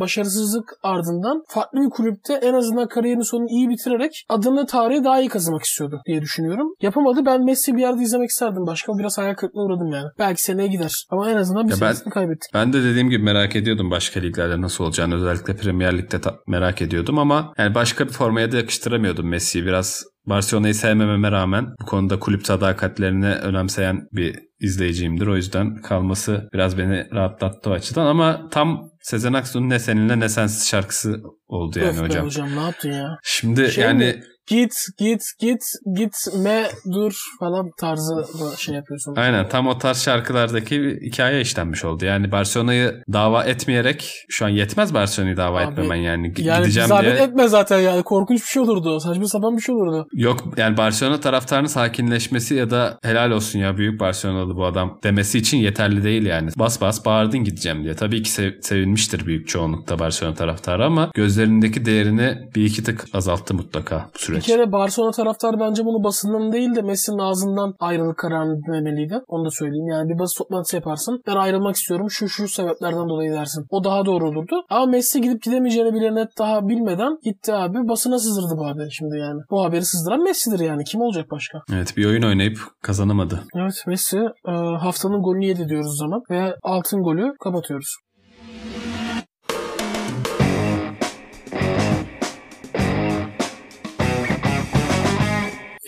başarısızlık 0.57 0.79
ardından 0.83 1.43
farklı 1.47 1.81
bir 1.81 1.89
kulüpte 1.89 2.33
en 2.33 2.53
azından 2.53 2.87
kariyerin 2.87 3.21
sonunu 3.21 3.49
iyi 3.49 3.69
bitirerek 3.69 4.25
adını 4.29 4.65
tarihe 4.65 5.03
daha 5.03 5.19
iyi 5.19 5.29
kazanmak 5.29 5.63
istiyordu 5.63 6.01
diye 6.07 6.21
düşünüyorum. 6.21 6.67
Yapamadı. 6.81 7.25
Ben 7.25 7.45
Messi 7.45 7.75
bir 7.75 7.81
yerde 7.81 8.01
izlemek 8.03 8.29
isterdim. 8.29 8.67
Başka 8.67 8.97
biraz 8.97 9.17
hayal 9.17 9.35
kırıklığına 9.35 9.63
uğradım 9.65 9.91
yani. 9.91 10.07
Belki 10.19 10.41
seneye 10.43 10.67
gider. 10.67 11.05
Ama 11.11 11.31
en 11.31 11.35
azından 11.35 11.67
bir 11.67 11.71
Ya 11.73 11.77
ben- 11.81 11.85
senesini 11.87 12.13
kaybettik. 12.13 12.51
Ben 12.53 12.73
de 12.73 12.83
dediğim 12.83 13.09
gibi 13.09 13.23
merak 13.23 13.55
ediyordum 13.55 13.91
başka 13.91 14.19
liglerde 14.19 14.61
nasıl 14.61 14.83
olacağını. 14.83 15.15
Özellikle 15.15 15.55
Premier 15.55 15.97
Lig'de 15.97 16.21
ta- 16.21 16.35
merak 16.47 16.81
ediyordum 16.81 17.19
ama 17.19 17.53
yani 17.57 17.75
başka 17.75 18.07
bir 18.07 18.11
formaya 18.13 18.51
da 18.51 18.57
yakıştıramıyordum 18.57 19.27
Messi'yi. 19.29 19.65
Biraz 19.65 20.03
Barcelona'yı 20.25 20.75
sevmememe 20.75 21.31
rağmen 21.31 21.65
bu 21.81 21.85
konuda 21.85 22.19
kulüp 22.19 22.45
sadakatlerini 22.45 23.27
önemseyen 23.33 24.07
bir 24.11 24.46
izleyiciyimdir. 24.59 25.27
O 25.27 25.35
yüzden 25.35 25.75
kalması 25.75 26.49
biraz 26.53 26.77
beni 26.77 27.05
rahatlattı 27.13 27.69
o 27.69 27.73
açıdan 27.73 28.05
ama 28.05 28.49
tam 28.51 28.89
Sezen 29.01 29.33
Aksu'nun 29.33 29.69
Ne 29.69 29.79
Seninle 29.79 30.19
Ne 30.19 30.29
Sensiz 30.29 30.67
şarkısı 30.67 31.21
oldu 31.47 31.79
yani 31.79 31.97
be 31.97 32.01
hocam. 32.01 32.25
hocam 32.25 32.55
ne 32.55 32.61
yaptın 32.61 32.91
ya? 32.91 33.17
Şimdi 33.23 33.71
Şey 33.71 33.83
yani 33.83 34.05
mi? 34.05 34.23
Git 34.47 34.73
git 34.97 35.23
git 35.39 35.63
gitme 35.95 36.67
dur 36.93 37.13
falan 37.39 37.71
tarzı 37.77 38.25
şey 38.57 38.75
yapıyorsun. 38.75 39.15
Aynen 39.15 39.49
tam 39.49 39.67
o 39.67 39.77
tarz 39.77 40.01
şarkılardaki 40.01 40.99
hikaye 41.01 41.41
işlenmiş 41.41 41.85
oldu. 41.85 42.05
Yani 42.05 42.31
Barcelona'yı 42.31 43.03
dava 43.13 43.43
etmeyerek 43.43 44.25
şu 44.29 44.45
an 44.45 44.49
yetmez 44.49 44.93
Barcelona'yı 44.93 45.37
dava 45.37 45.59
Abi, 45.59 45.71
etmemen 45.71 45.95
yani. 45.95 46.33
Yani 46.37 46.59
Gideceğim 46.59 46.89
diye. 47.01 47.11
etme 47.11 47.47
zaten 47.47 47.79
yani. 47.79 48.03
Korkunç 48.03 48.41
bir 48.41 48.47
şey 48.47 48.61
olurdu. 48.61 48.99
Saçma 48.99 49.27
sapan 49.27 49.57
bir 49.57 49.61
şey 49.61 49.75
olurdu. 49.75 50.07
Yok 50.13 50.43
yani 50.57 50.77
Barcelona 50.77 51.19
taraftarının 51.19 51.67
sakinleşmesi 51.67 52.55
ya 52.55 52.69
da 52.69 52.99
helal 53.03 53.31
olsun 53.31 53.59
ya 53.59 53.77
büyük 53.77 53.99
Barcelonalı 53.99 54.55
bu 54.55 54.65
adam 54.65 54.99
demesi 55.03 55.37
için 55.37 55.57
yeterli 55.57 56.03
değil 56.03 56.25
yani. 56.25 56.49
Bas 56.57 56.81
bas 56.81 57.05
bağırdın 57.05 57.43
gideceğim 57.43 57.83
diye. 57.83 57.95
Tabii 57.95 58.23
ki 58.23 58.31
sev- 58.31 58.61
sevinmiştir 58.61 59.25
büyük 59.25 59.47
çoğunlukta 59.47 59.99
Barcelona 59.99 60.35
taraftarı 60.35 60.85
ama 60.85 61.11
gözlerindeki 61.15 61.85
değerini 61.85 62.49
bir 62.55 62.65
iki 62.65 62.83
tık 62.83 63.05
azalttı 63.13 63.53
mutlaka 63.53 64.09
bu 64.13 64.36
Bir 64.36 64.36
süreç. 64.41 64.57
kere 64.57 64.71
Barcelona 64.71 65.11
taraftarı 65.11 65.59
bence 65.59 65.85
bunu 65.85 66.03
basından 66.03 66.51
değil 66.51 66.75
de 66.75 66.81
Messi'nin 66.81 67.17
ağzından 67.17 67.73
ayrılık 67.79 68.17
kararını 68.17 68.57
dinlemeliydi. 68.63 69.19
Onu 69.27 69.45
da 69.45 69.51
söyleyeyim. 69.51 69.87
Yani 69.87 70.09
bir 70.09 70.19
basın 70.19 70.43
toplantısı 70.43 70.75
yaparsın. 70.75 71.21
Ben 71.27 71.35
ayrılmak 71.35 71.75
istiyorum. 71.75 72.07
Şu 72.09 72.29
şu 72.29 72.47
sebeplerden 72.47 73.09
dolayı 73.09 73.31
dersin. 73.31 73.65
O 73.69 73.83
daha 73.83 74.05
doğru 74.05 74.27
olurdu. 74.27 74.55
Ama 74.69 74.85
Messi 74.85 75.21
gidip 75.21 75.41
gidemeyeceğini 75.41 75.93
bile 75.93 76.15
net 76.15 76.37
daha 76.39 76.67
bilmeden 76.67 77.17
gitti 77.23 77.53
abi. 77.53 77.77
Basına 77.87 78.19
sızdırdı 78.19 78.57
bu 78.57 78.67
haberi 78.67 78.91
şimdi 78.91 79.17
yani. 79.17 79.41
Bu 79.51 79.63
haberi 79.63 79.85
sızdıran 79.85 80.23
Messi'dir 80.23 80.59
yani. 80.59 80.83
Kim 80.83 81.01
olacak 81.01 81.25
başka? 81.31 81.61
Evet 81.73 81.97
bir 81.97 82.05
oyun 82.05 82.23
oynayıp 82.23 82.57
kazanamadı. 82.83 83.43
Evet 83.55 83.83
Messi 83.87 84.17
e, 84.47 84.51
haftanın 84.79 85.21
golünü 85.21 85.45
yedi 85.45 85.69
diyoruz 85.69 85.97
zaman. 85.97 86.21
Ve 86.29 86.55
altın 86.63 87.03
golü 87.03 87.33
kapatıyoruz. 87.43 87.95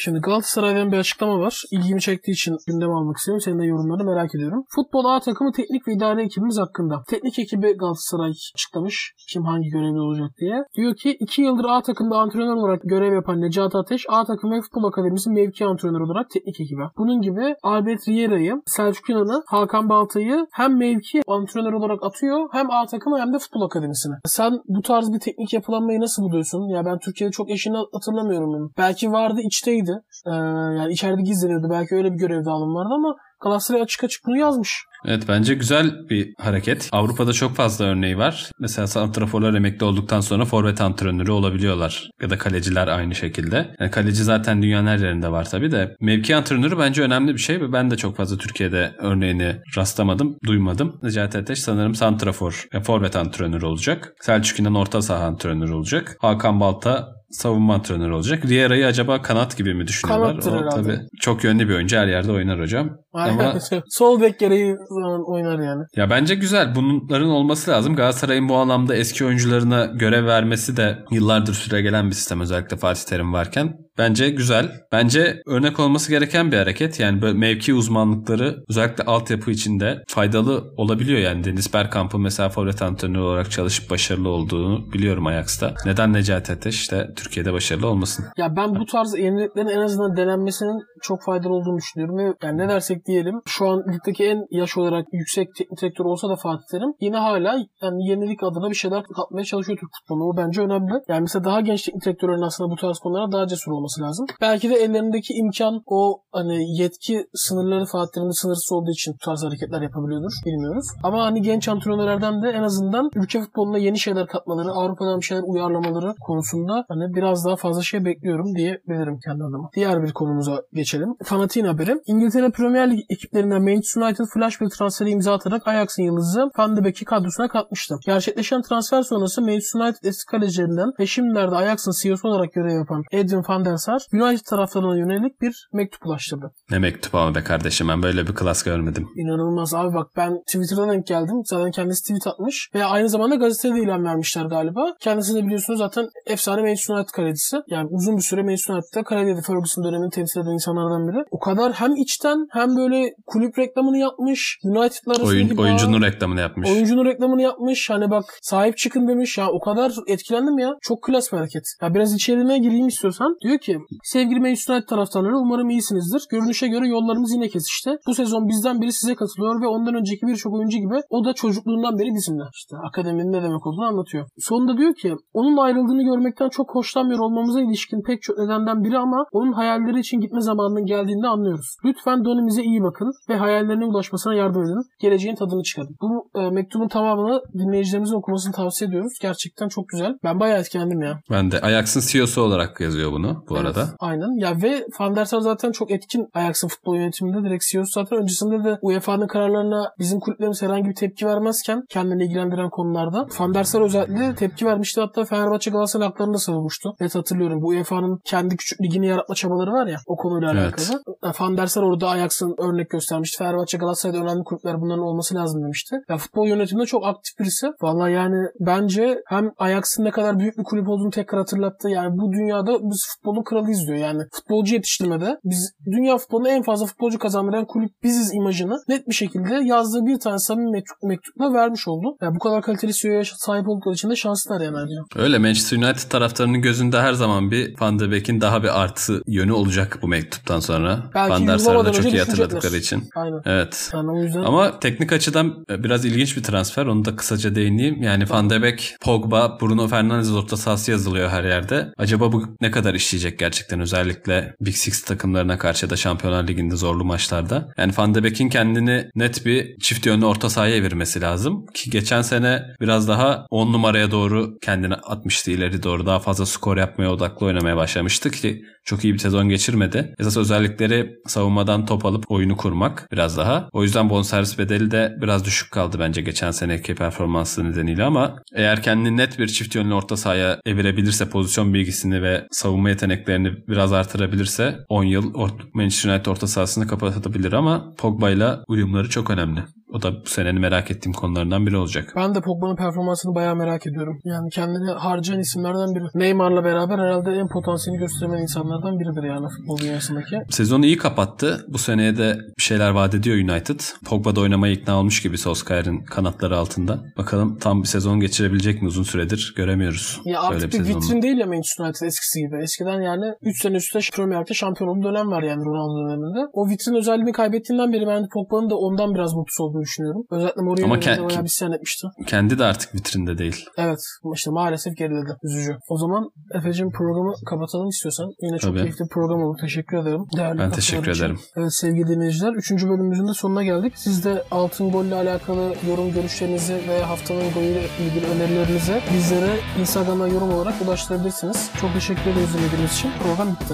Şimdi 0.02 0.20
Galatasaray'dan 0.20 0.92
bir 0.92 0.98
açıklama 0.98 1.40
var. 1.40 1.64
İlgimi 1.72 2.02
çektiği 2.02 2.32
için 2.32 2.58
gündeme 2.68 2.94
almak 2.94 3.18
istiyorum. 3.18 3.42
Senin 3.42 3.60
de 3.60 3.66
yorumlarını 3.66 4.04
merak 4.04 4.36
ediyorum. 4.36 4.66
Futbol 4.70 5.06
A 5.06 5.20
takımı 5.20 5.52
teknik 5.52 5.88
ve 5.88 5.94
idare 5.94 6.24
ekibimiz 6.24 6.58
hakkında. 6.58 7.04
Teknik 7.08 7.40
ekibi 7.40 7.78
Galatasaray 7.78 8.34
açıklamış. 8.56 9.14
Kim 9.30 9.44
hangi 9.44 9.70
görevli 9.70 10.00
olacak 10.00 10.32
diye. 10.40 10.64
Diyor 10.76 10.96
ki 10.96 11.18
2 11.20 11.42
yıldır 11.42 11.66
A 11.70 11.82
takımda 11.82 12.18
antrenör 12.18 12.56
olarak 12.56 12.82
görev 12.84 13.14
yapan 13.14 13.42
Necati 13.42 13.78
Ateş 13.78 14.06
A 14.10 14.26
takım 14.26 14.52
ve 14.52 14.62
futbol 14.62 14.84
akademisi 14.84 15.30
mevki 15.30 15.66
antrenörü 15.66 16.04
olarak 16.04 16.30
teknik 16.30 16.60
ekibe. 16.62 16.84
Bunun 16.98 17.22
gibi 17.22 17.56
Albert 17.64 18.08
Riera'yı, 18.08 18.62
Selçuk 18.66 19.10
Yunan'ı, 19.10 19.44
Hakan 19.48 19.90
Balta'yı 19.90 20.48
hem 20.52 20.78
mevki 20.78 21.22
antrenör 21.28 21.74
olarak 21.74 22.04
atıyor 22.04 22.50
hem 22.52 22.72
A 22.72 22.86
takımı 22.86 23.20
hem 23.20 23.34
de 23.34 23.40
futbol 23.40 23.62
akademisine. 23.62 24.16
Sen 24.26 24.54
bu 24.68 24.82
tarz 24.82 25.14
bir 25.14 25.20
teknik 25.20 25.54
yapılanmayı 25.54 26.00
nasıl 26.00 26.24
buluyorsun? 26.24 26.70
Ya 26.70 26.86
ben 26.86 27.00
Türkiye'de 27.00 27.32
çok 27.32 27.50
eşini 27.50 27.78
hatırlamıyorum. 27.94 28.72
Belki 28.78 29.12
vardı 29.12 29.42
içteydi. 29.44 29.89
Ee, 30.28 30.36
yani 30.80 30.94
içeride 30.94 31.22
gizleniyordu. 31.22 31.68
Belki 31.72 31.96
öyle 31.96 32.12
bir 32.14 32.18
görev 32.18 32.46
dağılımı 32.46 32.74
vardı 32.74 32.94
ama 32.94 33.16
Galatasaray 33.44 33.82
açık 33.82 34.04
açık 34.04 34.26
bunu 34.26 34.38
yazmış. 34.38 34.84
Evet 35.06 35.24
bence 35.28 35.54
güzel 35.54 36.10
bir 36.10 36.34
hareket. 36.38 36.90
Avrupa'da 36.92 37.34
çok 37.34 37.56
fazla 37.56 37.86
örneği 37.86 38.18
var. 38.18 38.52
Mesela 38.60 38.88
santraforlar 38.88 39.54
emekli 39.54 39.86
olduktan 39.86 40.20
sonra 40.20 40.46
forvet 40.46 40.82
antrenörü 40.82 41.32
olabiliyorlar. 41.32 42.10
Ya 42.22 42.30
da 42.30 42.38
kaleciler 42.38 42.88
aynı 42.88 43.16
şekilde. 43.16 43.76
Yani 43.80 43.92
kaleci 43.92 44.24
zaten 44.24 44.62
dünyanın 44.62 44.88
her 44.88 45.00
yerinde 45.00 45.32
var 45.32 45.50
tabii 45.50 45.72
de. 45.72 45.96
Mevki 46.02 46.36
antrenörü 46.36 46.80
bence 46.80 47.02
önemli 47.02 47.34
bir 47.34 47.40
şey 47.40 47.62
ve 47.62 47.74
ben 47.74 47.92
de 47.92 47.98
çok 47.98 48.18
fazla 48.18 48.38
Türkiye'de 48.38 48.96
örneğini 48.98 49.56
rastlamadım, 49.78 50.38
duymadım. 50.46 51.00
Necati 51.04 51.38
Ateş 51.38 51.60
sanırım 51.60 51.96
santrafor, 51.96 52.68
yani 52.74 52.84
forvet 52.84 53.16
antrenörü 53.16 53.66
olacak. 53.66 54.14
Selçuk 54.22 54.60
İnan 54.60 54.76
orta 54.76 55.02
saha 55.02 55.24
antrenörü 55.24 55.74
olacak. 55.74 56.18
Hakan 56.20 56.60
Balta 56.60 57.19
savunma 57.32 57.74
antrenörü 57.74 58.14
olacak. 58.14 58.46
Riera'yı 58.46 58.86
acaba 58.86 59.22
kanat 59.22 59.58
gibi 59.58 59.74
mi 59.74 59.88
düşünüyorlar? 59.88 60.30
Kanattır 60.32 60.52
O 60.52 60.56
herhalde. 60.56 60.76
tabii 60.84 61.00
çok 61.22 61.44
yönlü 61.44 61.70
bir 61.70 61.76
oyuncu 61.76 61.98
her 61.98 62.08
yerde 62.08 62.32
oynar 62.32 62.60
hocam. 62.60 62.90
Ama 63.14 63.54
Sol 63.90 64.22
bek 64.22 64.40
gereği 64.40 64.76
zaman 64.90 65.22
oynar 65.32 65.60
yani. 65.60 65.84
ya 65.96 66.10
bence 66.10 66.36
güzel. 66.36 66.76
Bunların 66.76 67.30
olması 67.30 67.72
lazım. 67.72 67.96
Galatasaray'ın 67.96 68.50
bu 68.50 68.56
anlamda 68.56 68.96
eski 68.96 69.26
oyuncularına 69.26 69.86
görev 69.86 70.26
vermesi 70.26 70.78
de 70.78 70.98
yıllardır 71.12 71.54
süre 71.54 71.82
gelen 71.82 72.08
bir 72.10 72.16
sistem 72.16 72.42
özellikle 72.42 72.78
Fatih 72.78 73.04
Terim 73.04 73.34
varken. 73.34 73.74
Bence 74.00 74.30
güzel. 74.30 74.72
Bence 74.92 75.42
örnek 75.46 75.80
olması 75.80 76.12
gereken 76.12 76.52
bir 76.52 76.58
hareket. 76.58 77.00
Yani 77.00 77.22
böyle 77.22 77.38
mevki 77.38 77.74
uzmanlıkları 77.74 78.64
özellikle 78.70 79.04
altyapı 79.04 79.52
içinde 79.52 80.04
faydalı 80.08 80.64
olabiliyor. 80.78 81.20
Yani 81.20 81.44
Deniz 81.44 81.74
Bergkamp'ın 81.74 82.22
mesela 82.22 82.50
forvet 82.50 82.82
antrenörü 82.82 83.22
olarak 83.22 83.52
çalışıp 83.52 83.90
başarılı 83.90 84.30
olduğunu 84.30 84.94
biliyorum 84.94 85.28
Ajax'ta. 85.28 85.74
Neden 85.86 86.14
Necati 86.14 86.54
Ateş 86.54 86.76
işte 86.76 87.10
Türkiye'de 87.16 87.54
başarılı 87.54 87.88
olmasın? 87.88 88.26
Ya 88.38 88.56
ben 88.56 88.76
bu 88.76 88.86
tarz 88.86 89.18
yeniliklerin 89.18 89.68
en 89.68 89.82
azından 89.82 90.18
denenmesinin 90.18 90.82
çok 91.02 91.24
faydalı 91.24 91.54
olduğunu 91.54 91.78
düşünüyorum. 91.78 92.18
Ve 92.18 92.34
yani 92.44 92.58
ne 92.58 92.70
dersek 92.70 93.06
diyelim 93.06 93.42
şu 93.46 93.70
an 93.70 93.84
ligdeki 93.94 94.26
en 94.26 94.46
yaş 94.52 94.78
olarak 94.78 95.06
yüksek 95.14 95.56
teknik 95.56 95.82
direktör 95.82 96.06
olsa 96.06 96.30
da 96.30 96.36
Fatih 96.36 96.66
Terim 96.72 96.94
yine 97.02 97.18
hala 97.18 97.58
yani 97.82 98.10
yenilik 98.10 98.44
adına 98.44 98.70
bir 98.70 98.76
şeyler 98.76 99.04
katmaya 99.04 99.44
çalışıyor 99.44 99.78
Türk 99.80 99.90
futboluna. 100.00 100.24
O 100.24 100.38
bence 100.38 100.62
önemli. 100.62 100.94
Yani 101.08 101.22
mesela 101.22 101.44
daha 101.44 101.62
genç 101.62 101.84
teknik 101.84 102.06
direktörlerin 102.06 102.42
aslında 102.42 102.70
bu 102.72 102.76
tarz 102.76 103.00
konulara 103.00 103.32
daha 103.32 103.48
cesur 103.48 103.72
olması 103.72 103.89
lazım. 104.02 104.26
Belki 104.42 104.70
de 104.70 104.76
ellerindeki 104.76 105.34
imkan 105.34 105.82
o 105.86 106.22
hani 106.32 106.82
yetki 106.82 107.28
sınırları 107.34 107.86
Fatih 107.86 108.12
Terim'de 108.14 108.34
sınırsız 108.34 108.72
olduğu 108.72 108.92
için 108.92 109.14
bu 109.14 109.26
tarz 109.26 109.44
hareketler 109.44 109.82
yapabiliyordur. 109.82 110.32
Bilmiyoruz. 110.46 110.86
Ama 111.04 111.26
hani 111.26 111.42
genç 111.42 111.68
antrenörlerden 111.68 112.44
de 112.44 112.50
en 112.50 112.64
azından 112.64 113.10
ülke 113.16 113.42
futboluna 113.42 113.78
yeni 113.78 114.00
şeyler 114.00 114.28
katmaları, 114.28 114.72
Avrupa'dan 114.72 115.20
bir 115.20 115.26
şeyler 115.26 115.44
uyarlamaları 115.46 116.16
konusunda 116.22 116.86
hani 116.88 117.16
biraz 117.16 117.46
daha 117.46 117.56
fazla 117.56 117.82
şey 117.82 118.06
bekliyorum 118.06 118.56
diyebilirim 118.56 119.20
kendi 119.26 119.44
adıma. 119.44 119.70
Diğer 119.76 120.04
bir 120.04 120.12
konumuza 120.12 120.64
geçelim. 120.74 121.16
Fanatik'in 121.24 121.66
haberi. 121.66 122.02
İngiltere 122.08 122.50
Premier 122.50 122.92
Lig 122.92 123.00
ekiplerinden 123.10 123.62
Manchester 123.62 124.02
United 124.02 124.26
flash 124.34 124.62
bir 124.62 124.70
transferi 124.70 125.10
imza 125.10 125.34
atarak 125.34 125.68
Ajax'ın 125.68 126.04
yıldızı 126.04 126.50
Van 126.58 126.78
de 126.78 126.84
Beek'i 126.84 127.06
kadrosuna 127.06 127.48
katmıştı. 127.48 127.96
Gerçekleşen 128.06 128.62
transfer 128.62 129.02
sonrası 129.02 129.42
Manchester 129.42 129.80
United 129.80 130.04
eski 130.04 130.32
kalecilerinden 130.32 130.92
ve 131.00 131.06
şimdilerde 131.06 131.56
Ajax'ın 131.56 131.92
CEO'su 132.02 132.28
olarak 132.28 132.54
görev 132.54 132.78
yapan 132.78 133.04
Edwin 133.12 133.44
van 133.50 133.66
der 133.66 133.69
Sar, 133.78 134.02
United 134.14 134.46
taraftarına 134.46 134.98
yönelik 134.98 135.42
bir 135.42 135.70
mektup 135.74 136.06
ulaştırdı. 136.06 136.52
Ne 136.72 136.80
mektup 136.80 137.16
ama 137.16 137.36
be 137.36 137.44
kardeşim 137.44 137.88
ben 137.88 138.04
böyle 138.04 138.28
bir 138.28 138.36
klas 138.36 138.64
görmedim. 138.64 139.08
İnanılmaz 139.16 139.74
abi 139.74 139.94
bak 139.94 140.08
ben 140.18 140.38
Twitter'dan 140.48 140.90
denk 140.90 141.08
geldim. 141.08 141.42
Zaten 141.46 141.72
kendisi 141.72 142.02
tweet 142.02 142.28
atmış. 142.28 142.70
Ve 142.76 142.86
aynı 142.86 143.10
zamanda 143.10 143.36
gazetede 143.36 143.76
de 143.76 143.80
ilan 143.80 144.06
vermişler 144.06 144.46
galiba. 144.46 144.96
Kendisi 145.00 145.36
de 145.36 145.46
biliyorsunuz 145.46 145.80
zaten 145.80 146.10
efsane 146.26 146.62
Manchester 146.62 146.96
United 146.96 147.10
kalecisi. 147.10 147.58
Yani 147.68 147.88
uzun 147.92 148.18
bir 148.18 148.22
süre 148.22 148.44
Manchester 148.44 148.74
United'da 148.74 149.04
kaledeydi. 149.04 149.42
Ferguson 149.48 149.84
dönemini 149.84 150.10
temsil 150.10 150.40
eden 150.40 150.52
insanlardan 150.52 151.08
biri. 151.08 151.26
O 151.32 151.40
kadar 151.40 151.74
hem 151.74 151.96
içten 151.96 152.48
hem 152.52 152.78
böyle 152.78 153.14
kulüp 153.26 153.60
reklamını 153.60 153.98
yapmış. 153.98 154.60
United'la 154.64 155.12
arasındaki 155.12 155.28
Oyun, 155.28 155.58
oyuncunun 155.58 156.02
reklamını 156.02 156.40
yapmış. 156.40 156.70
Oyuncunun 156.70 157.06
reklamını 157.06 157.42
yapmış. 157.42 157.90
Hani 157.90 158.12
bak 158.12 158.26
sahip 158.42 158.78
çıkın 158.78 159.08
demiş. 159.08 159.38
Ya 159.38 159.48
o 159.48 159.60
kadar 159.60 159.92
etkilendim 160.08 160.58
ya. 160.58 160.76
Çok 160.82 161.04
klas 161.04 161.32
bir 161.32 161.38
hareket. 161.38 161.64
Ya 161.82 161.94
biraz 161.94 162.14
içeriğine 162.16 162.58
gireyim 162.58 162.88
istiyorsan. 162.88 163.38
Diyor 163.44 163.59
ki 163.60 163.78
sevgili 164.04 164.40
Manchester 164.40 164.74
United 164.74 164.90
taraftarları 164.90 165.38
umarım 165.38 165.70
iyisinizdir. 165.70 166.22
Görünüşe 166.32 166.68
göre 166.68 166.88
yollarımız 166.88 167.34
yine 167.34 167.48
kesişti. 167.48 167.98
Bu 168.08 168.16
sezon 168.16 168.48
bizden 168.48 168.82
biri 168.82 168.94
size 168.94 169.16
katılıyor 169.16 169.62
ve 169.62 169.68
ondan 169.68 169.96
önceki 169.96 170.28
birçok 170.28 170.54
oyuncu 170.54 170.78
gibi 170.78 170.96
o 171.10 171.26
da 171.26 171.34
çocukluğundan 171.34 172.00
beri 172.00 172.10
bizimle. 172.16 172.44
İşte 172.54 172.76
akademinin 172.88 173.32
ne 173.32 173.44
demek 173.44 173.68
olduğunu 173.68 173.86
anlatıyor. 173.86 174.28
Sonunda 174.40 174.78
diyor 174.78 174.96
ki 174.96 175.16
onun 175.34 175.58
ayrıldığını 175.58 176.04
görmekten 176.04 176.50
çok 176.50 176.76
hoşlanmıyor 176.76 177.20
olmamıza 177.20 177.62
ilişkin 177.62 178.02
pek 178.02 178.22
çok 178.22 178.38
nedenden 178.38 178.84
biri 178.84 178.98
ama 178.98 179.26
onun 179.32 179.54
hayalleri 179.54 180.00
için 180.00 180.20
gitme 180.20 180.42
zamanının 180.42 180.86
geldiğini 180.86 181.28
anlıyoruz. 181.28 181.76
Lütfen 181.86 182.26
Donimize 182.26 182.64
iyi 182.64 182.84
bakın 182.84 183.12
ve 183.30 183.36
hayallerine 183.38 183.86
ulaşmasına 183.86 184.34
yardım 184.34 184.64
edin. 184.64 184.82
Geleceğin 185.02 185.36
tadını 185.36 185.64
çıkarın. 185.64 185.96
Bu 186.02 186.40
e, 186.40 186.50
mektubun 186.50 186.88
tamamını 186.88 187.42
dinleyicilerimizin 187.58 188.16
okumasını 188.16 188.54
tavsiye 188.54 188.90
ediyoruz. 188.90 189.14
Gerçekten 189.22 189.68
çok 189.68 189.90
güzel. 189.90 190.18
Ben 190.24 190.40
bayağı 190.40 190.60
etkilendim 190.60 191.02
ya. 191.02 191.20
Ben 191.32 191.52
de 191.52 191.62
Ajax'ın 191.62 192.02
CEO'su 192.12 192.42
olarak 192.42 192.82
yazıyor 192.82 193.12
bunu 193.12 193.44
bu 193.50 193.56
Evet, 193.58 193.66
arada. 193.66 193.88
Aynen. 194.00 194.40
Ya 194.40 194.62
ve 194.62 194.86
Van 195.00 195.16
der 195.16 195.26
Sar 195.26 195.40
zaten 195.40 195.72
çok 195.72 195.92
etkin 195.92 196.28
Ajax'ın 196.34 196.68
futbol 196.68 196.96
yönetiminde 196.96 197.50
direkt 197.50 197.64
CEO'su 197.72 197.92
zaten 197.92 198.18
öncesinde 198.20 198.64
de 198.64 198.78
UEFA'nın 198.82 199.28
kararlarına 199.28 199.92
bizim 200.00 200.20
kulüplerimiz 200.20 200.62
herhangi 200.62 200.90
bir 200.90 200.96
tepki 200.96 201.26
vermezken 201.26 201.84
kendini 201.90 202.24
ilgilendiren 202.24 202.70
konularda 202.70 203.28
Van 203.40 203.54
der 203.54 203.64
Sar 203.64 203.82
özellikle 203.82 204.36
tepki 204.36 204.66
vermişti. 204.66 205.02
Hatta 205.02 205.26
Fenerbahçe 205.26 205.72
Galatasaray 205.72 206.08
haklarını 206.08 206.40
savunmuştu. 206.40 206.96
Evet 207.00 207.16
hatırlıyorum. 207.16 207.62
Bu 207.62 207.68
UEFA'nın 207.68 208.20
kendi 208.26 208.58
küçük 208.58 208.82
ligini 208.82 209.08
yaratma 209.08 209.36
çabaları 209.36 209.72
var 209.72 209.88
ya 209.88 209.98
o 210.08 210.16
konuyla 210.16 210.52
Evet. 210.54 210.64
alakalı. 210.64 211.04
Van 211.24 211.58
der 211.58 211.68
Sar 211.68 211.82
orada 211.82 212.10
Ajax'ın 212.10 212.56
örnek 212.58 212.90
göstermişti. 212.90 213.38
Fenerbahçe 213.38 213.78
Galatasaray'da 213.78 214.24
önemli 214.24 214.44
kulüpler 214.44 214.82
bunların 214.82 215.04
olması 215.04 215.36
lazım 215.36 215.64
demişti. 215.64 215.96
Ya 216.10 216.18
futbol 216.18 216.48
yönetiminde 216.48 216.86
çok 216.86 217.06
aktif 217.06 217.40
birisi. 217.40 217.68
Vallahi 217.82 218.14
yani 218.14 218.48
bence 218.60 219.22
hem 219.28 219.52
Ajax'ın 219.58 220.04
ne 220.04 220.12
kadar 220.12 220.40
büyük 220.40 220.58
bir 220.58 220.64
kulüp 220.64 220.90
olduğunu 220.90 221.10
tekrar 221.10 221.40
hatırlattı. 221.40 221.90
Yani 221.90 222.18
bu 222.18 222.32
dünyada 222.32 222.80
biz 222.82 223.08
futbolun 223.10 223.44
kralıyız 223.44 223.88
diyor. 223.88 223.98
Yani 223.98 224.24
futbolcu 224.32 224.74
yetiştirmede 224.74 225.40
biz 225.44 225.74
dünya 225.86 226.18
futbolunda 226.18 226.50
en 226.50 226.64
fazla 226.64 226.86
futbolcu 226.86 227.20
kazandıran 227.20 227.66
kulüp 227.66 227.92
biziz 228.04 228.34
imajını 228.34 228.84
net 228.88 229.08
bir 229.08 229.14
şekilde 229.14 229.56
yazdığı 229.64 230.06
bir 230.06 230.20
tane 230.20 230.40
samimi 230.40 230.72
mektup, 230.72 231.04
mektupla 231.04 231.54
vermiş 231.54 231.88
oldu. 231.88 232.18
Yani 232.22 232.36
bu 232.36 232.40
kadar 232.40 232.62
kaliteli 232.62 232.94
CEO'ya 232.94 233.24
sahip 233.26 233.68
oldukları 233.68 233.96
için 233.96 234.10
de 234.10 234.16
şanslılar 234.16 234.62
yani 234.62 234.78
ayrıca. 234.78 235.02
Öyle 235.16 235.38
Manchester 235.38 235.78
United 235.78 236.10
taraftarının 236.10 236.62
gözünde 236.62 237.02
her 237.02 237.14
zaman 237.14 237.52
bir 237.52 237.76
Van 237.82 238.00
de 238.00 238.12
Beek'in 238.12 238.42
daha 238.42 238.64
bir 238.64 238.82
artı 238.82 239.22
yönü 239.28 239.52
olacak 239.52 240.00
bu 240.02 240.08
mektuptan 240.08 240.60
sonra. 240.60 241.09
Belki 241.16 241.32
Van 241.32 241.48
der 241.48 241.58
Sar'ı 241.58 241.76
da 241.76 241.78
yılmadan 241.78 241.92
çok 241.92 242.14
iyi 242.14 242.20
hatırladıkları 242.20 242.78
için. 242.78 243.10
Aynen. 243.16 243.42
Evet. 243.46 243.90
Yani 243.94 244.12
o 244.12 244.24
yüzden 244.24 244.42
Ama 244.42 244.80
teknik 244.80 245.14
açıdan 245.14 245.66
biraz 245.70 246.06
ilginç 246.06 246.38
bir 246.38 246.44
transfer. 246.44 246.86
Onu 246.86 247.06
da 247.06 247.16
kısaca 247.16 247.56
değineyim. 247.56 248.04
Yani 248.04 248.30
Van 248.30 248.50
de 248.50 248.62
Beek, 248.62 248.96
Pogba, 249.02 249.58
Bruno 249.62 249.88
Fernandes 249.88 250.32
orta 250.32 250.58
sahası 250.58 250.92
yazılıyor 250.92 251.30
her 251.30 251.44
yerde. 251.44 251.94
Acaba 251.98 252.32
bu 252.32 252.44
ne 252.62 252.72
kadar 252.72 252.94
işleyecek 252.94 253.40
gerçekten 253.40 253.80
özellikle 253.80 254.56
Big 254.62 254.76
Six 254.76 255.02
takımlarına 255.02 255.58
karşı 255.58 255.90
da 255.90 255.96
Şampiyonlar 255.96 256.48
Ligi'nde 256.48 256.76
zorlu 256.76 257.06
maçlarda. 257.06 257.74
Yani 257.78 257.94
Van 257.98 258.16
de 258.16 258.24
Beek'in 258.24 258.50
kendini 258.50 259.10
net 259.16 259.46
bir 259.46 259.78
çift 259.80 260.06
yönlü 260.06 260.26
orta 260.26 260.50
sahaya 260.50 260.76
evirmesi 260.76 261.22
lazım. 261.22 261.66
Ki 261.74 261.90
geçen 261.90 262.22
sene 262.22 262.64
biraz 262.82 263.08
daha 263.08 263.46
10 263.50 263.74
numaraya 263.74 264.12
doğru 264.12 264.58
kendini 264.62 264.94
atmıştı 264.94 265.52
ileri 265.52 265.84
doğru. 265.84 266.06
Daha 266.06 266.20
fazla 266.20 266.46
skor 266.46 266.78
yapmaya 266.78 267.12
odaklı 267.12 267.46
oynamaya 267.46 267.78
başlamıştı 267.78 268.32
ki 268.32 268.62
çok 268.84 269.04
iyi 269.04 269.14
bir 269.14 269.20
sezon 269.20 269.50
geçirmedi. 269.50 270.14
Esas 270.20 270.38
özellikleri 270.38 270.99
savunmadan 271.28 271.86
top 271.86 272.06
alıp 272.06 272.32
oyunu 272.32 272.58
kurmak 272.58 273.08
biraz 273.12 273.38
daha. 273.38 273.70
O 273.72 273.84
yüzden 273.84 274.10
bonservis 274.10 274.60
bedeli 274.60 274.92
de 274.92 275.18
biraz 275.22 275.46
düşük 275.46 275.72
kaldı 275.72 275.98
bence 276.00 276.22
geçen 276.22 276.52
seneki 276.52 276.96
performansı 276.96 277.72
nedeniyle 277.72 278.04
ama 278.04 278.36
eğer 278.56 278.84
kendini 278.84 279.18
net 279.18 279.40
bir 279.40 279.48
çift 279.48 279.76
yönlü 279.76 279.94
orta 279.94 280.18
sahaya 280.18 280.60
evirebilirse 280.66 281.30
pozisyon 281.30 281.74
bilgisini 281.74 282.24
ve 282.24 282.48
savunma 282.52 282.90
yeteneklerini 282.90 283.52
biraz 283.68 283.94
artırabilirse 283.94 284.80
10 284.90 285.04
yıl 285.04 285.34
Manchester 285.74 286.10
United 286.10 286.26
orta 286.26 286.48
sahasını 286.48 286.88
kapatabilir 286.88 287.54
ama 287.54 287.94
Pogba 287.98 288.30
ile 288.30 288.50
uyumları 288.68 289.10
çok 289.10 289.30
önemli. 289.30 289.64
O 289.94 290.02
da 290.02 290.14
bu 290.14 290.26
senenin 290.26 290.62
merak 290.62 290.92
ettiğim 290.92 291.14
konularından 291.14 291.66
biri 291.68 291.78
olacak. 291.78 292.14
Ben 292.16 292.36
de 292.36 292.42
Pogba'nın 292.42 292.76
performansını 292.76 293.36
bayağı 293.36 293.56
merak 293.56 293.88
ediyorum. 293.88 294.20
Yani 294.24 294.50
kendini 294.50 294.92
harcayan 294.92 295.40
isimlerden 295.40 295.96
biri. 295.96 296.04
Neymar'la 296.16 296.64
beraber 296.64 297.00
herhalde 297.00 297.32
en 297.32 297.48
potansiyelini 297.48 298.00
göstermeyen 298.02 298.42
insanlardan 298.42 299.00
biridir 299.00 299.24
yani 299.28 299.46
futbol 299.58 299.78
dünyasındaki. 299.78 300.36
Sezonu 300.50 300.86
iyi 300.86 300.98
kapattı. 300.98 301.66
Bu 301.68 301.78
seneye 301.78 302.18
de 302.18 302.38
bir 302.58 302.64
şeyler 302.64 302.90
vaat 302.90 303.14
ediyor 303.16 303.38
United. 303.38 303.80
Pogba 304.06 304.36
da 304.36 304.42
oynamaya 304.42 304.74
ikna 304.74 305.00
olmuş 305.00 305.22
gibi 305.22 305.38
Solskjaer'in 305.38 306.04
kanatları 306.04 306.58
altında. 306.58 307.00
Bakalım 307.18 307.58
tam 307.58 307.82
bir 307.82 307.88
sezon 307.88 308.20
geçirebilecek 308.20 308.82
mi 308.82 308.88
uzun 308.88 309.04
süredir 309.04 309.54
göremiyoruz. 309.58 310.22
Ya 310.26 310.42
artık 310.42 310.74
bir 310.74 310.78
sezonunu. 310.78 311.04
vitrin 311.04 311.22
değil 311.22 311.38
ya 311.38 311.46
Manchester 311.46 311.86
United 311.86 312.08
eskisi 312.08 312.40
gibi. 312.40 312.64
Eskiden 312.64 313.02
yani 313.02 313.26
3 313.42 313.62
sene 313.62 313.76
üstte 313.76 314.00
Premier 314.16 314.42
Lig'de 314.42 314.54
şampiyon 314.54 314.90
olduğu 314.90 315.08
dönem 315.08 315.28
var 315.32 315.44
yani 315.44 315.66
Ronaldo 315.66 316.10
döneminde. 316.10 316.40
O 316.54 316.70
vitrin 316.70 316.96
özelliğini 316.96 317.32
kaybettiğinden 317.32 317.94
beri 317.94 318.08
ben 318.08 318.28
Pogba'nın 318.34 318.70
da 318.70 318.76
ondan 318.76 319.14
biraz 319.16 319.34
mutsuz 319.34 319.62
olduğunu 319.62 319.79
düşünüyorum. 319.82 320.22
Özellikle 320.32 320.62
Mourinho 320.62 320.86
Ama 320.86 320.96
ke- 320.98 321.24
bayağı 321.28 321.44
bir 321.44 321.50
isyan 321.50 321.72
etmişti. 321.72 322.08
Kendi 322.28 322.60
de 322.60 322.64
artık 322.66 322.96
vitrinde 322.96 323.38
değil. 323.38 323.66
Evet 323.78 324.00
işte 324.36 324.52
maalesef 324.52 324.98
geriledi. 324.98 325.32
Üzücü. 325.44 325.78
O 325.90 325.98
zaman 325.98 326.30
Efe'cim 326.54 326.92
programı 326.92 327.34
kapatalım 327.50 327.90
istiyorsan. 327.90 328.26
Yine 328.42 328.58
çok 328.58 328.70
Tabii. 328.72 328.80
keyifli 328.82 329.04
bir 329.06 329.10
program 329.10 329.44
oldu. 329.44 329.58
Teşekkür 329.62 329.98
ederim. 329.98 330.22
Değerli 330.38 330.60
Ben 330.60 330.72
teşekkür 330.72 331.12
için. 331.12 331.24
ederim. 331.24 331.40
Evet 331.58 331.74
sevgili 331.74 332.08
dinleyiciler 332.08 332.54
3. 332.54 332.72
bölümümüzün 332.72 333.28
de 333.28 333.34
sonuna 333.34 333.64
geldik. 333.64 333.94
Siz 333.96 334.26
de 334.26 334.44
Altın 334.52 334.92
Gol 334.92 335.06
ile 335.06 335.16
alakalı 335.16 335.74
yorum 335.90 336.14
görüşlerinizi 336.14 336.74
ve 336.90 337.04
haftanın 337.04 337.52
golüyle 337.54 337.82
ilgili 338.00 338.26
önerilerinizi 338.26 339.02
bizlere 339.14 339.56
Instagram'dan 339.80 340.28
yorum 340.28 340.54
olarak 340.54 340.74
ulaştırabilirsiniz. 340.82 341.70
Çok 341.82 341.94
teşekkür 341.94 342.22
ederiz 342.32 342.50
dinlediğiniz 342.58 342.94
için. 342.94 343.12
Program 343.24 343.48
bitti. 343.54 343.74